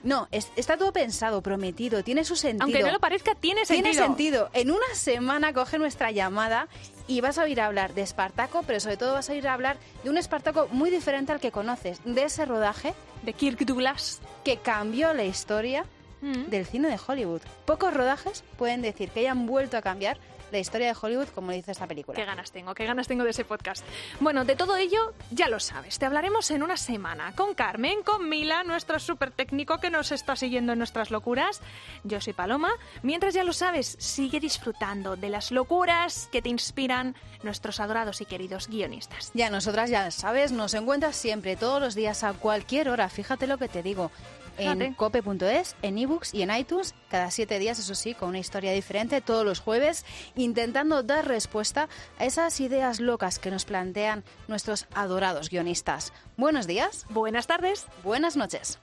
no, 0.05 0.27
está 0.33 0.77
todo 0.77 0.93
pensado, 0.93 1.43
prometido, 1.43 2.03
tiene 2.03 2.25
su 2.25 2.35
sentido. 2.35 2.65
Aunque 2.65 2.83
no 2.83 2.91
lo 2.91 2.99
parezca, 2.99 3.35
tiene 3.35 3.65
sentido. 3.65 3.91
Tiene 3.91 4.07
sentido. 4.07 4.51
En 4.53 4.71
una 4.71 4.95
semana 4.95 5.53
coge 5.53 5.79
nuestra 5.79 6.11
llamada 6.11 6.67
y 7.07 7.21
vas 7.21 7.39
a 7.39 7.45
oír 7.45 7.61
hablar 7.61 7.95
de 7.95 8.03
Espartaco, 8.03 8.65
pero 8.67 8.81
sobre 8.81 8.97
todo 8.97 9.13
vas 9.13 9.29
a 9.29 9.33
oír 9.33 9.47
hablar 9.47 9.77
de 10.03 10.11
un 10.11 10.19
Espartaco 10.19 10.69
muy 10.73 10.91
diferente 10.91 11.33
al 11.33 11.41
que 11.41 11.53
conoces, 11.53 12.01
de 12.05 12.25
ese 12.25 12.45
rodaje. 12.47 12.95
De 13.23 13.33
Kirk 13.33 13.61
Douglas. 13.65 14.21
Que 14.43 14.57
cambió 14.57 15.15
la 15.15 15.25
historia 15.25 15.85
Mm. 16.23 16.51
del 16.51 16.67
cine 16.67 16.89
de 16.89 16.99
Hollywood. 17.05 17.43
Pocos 17.67 17.93
rodajes 17.93 18.45
pueden 18.57 18.81
decir 18.81 19.11
que 19.11 19.21
hayan 19.21 19.47
vuelto 19.47 19.77
a 19.77 19.83
cambiar 19.83 20.19
la 20.53 20.59
historia 20.59 20.89
de 20.89 20.97
Hollywood, 21.01 21.29
como 21.29 21.51
dice 21.51 21.73
esta 21.73 21.87
película. 21.87 22.15
Qué 22.15 22.25
ganas 22.25 22.53
tengo, 22.53 22.75
qué 22.75 22.85
ganas 22.85 23.09
tengo 23.09 23.25
de 23.25 23.31
ese 23.31 23.45
podcast. 23.45 23.85
Bueno, 24.21 24.45
de 24.45 24.55
todo 24.55 24.77
ello 24.77 25.15
ya 25.31 25.49
lo 25.49 25.59
sabes. 25.59 25.99
Te 25.99 26.07
hablaremos 26.07 26.51
en 26.51 26.63
una 26.63 26.77
semana 26.77 27.35
con 27.35 27.55
Carmen, 27.55 28.03
con 28.03 28.29
Mila, 28.29 28.63
nuestro 28.63 28.99
súper 28.99 29.31
técnico 29.31 29.79
que 29.79 29.91
nos 29.91 30.13
está 30.13 30.37
siguiendo 30.37 30.73
en 30.73 30.79
nuestras 30.79 31.11
locuras. 31.11 31.61
Yo 32.05 32.21
soy 32.21 32.35
Paloma. 32.35 32.71
Mientras 33.03 33.35
ya 33.35 33.45
lo 33.45 33.55
sabes, 33.55 33.97
sigue 33.99 34.41
disfrutando 34.41 35.17
de 35.17 35.31
las 35.31 35.51
locuras 35.51 36.29
que 36.31 36.43
te 36.43 36.51
inspiran 36.51 37.17
nuestros 37.43 37.81
adorados 37.81 38.21
y 38.21 38.27
queridos 38.27 38.69
guionistas. 38.69 39.31
Ya 39.35 39.51
nosotras 39.51 39.91
ya 39.91 40.11
sabes, 40.11 40.53
nos 40.53 40.75
encuentras 40.75 41.17
siempre, 41.17 41.57
todos 41.57 41.81
los 41.81 41.95
días, 41.95 42.23
a 42.23 42.35
cualquier 42.35 42.91
hora. 42.91 43.09
Fíjate 43.09 43.47
lo 43.47 43.59
que 43.59 43.69
te 43.69 43.83
digo 43.83 44.11
en 44.59 44.95
cope.es, 44.95 45.77
en 45.83 45.99
ebooks 45.99 46.35
y 46.35 46.43
en 46.43 46.55
iTunes, 46.55 46.95
cada 47.09 47.31
siete 47.31 47.59
días, 47.59 47.79
eso 47.79 47.95
sí, 47.95 48.15
con 48.15 48.31
una 48.31 48.39
historia 48.39 48.73
diferente, 48.73 49.21
todos 49.21 49.45
los 49.45 49.61
jueves, 49.61 50.05
intentando 50.35 51.03
dar 51.03 51.27
respuesta 51.27 51.89
a 52.19 52.25
esas 52.25 52.61
ideas 52.61 53.01
locas 53.01 53.39
que 53.39 53.51
nos 53.51 53.65
plantean 53.65 54.25
nuestros 54.49 54.87
adorados 54.95 55.51
guionistas. 55.51 56.13
Buenos 56.37 56.67
días. 56.67 57.07
Buenas 57.11 57.47
tardes. 57.47 57.87
Buenas 58.03 58.37
noches. 58.37 58.79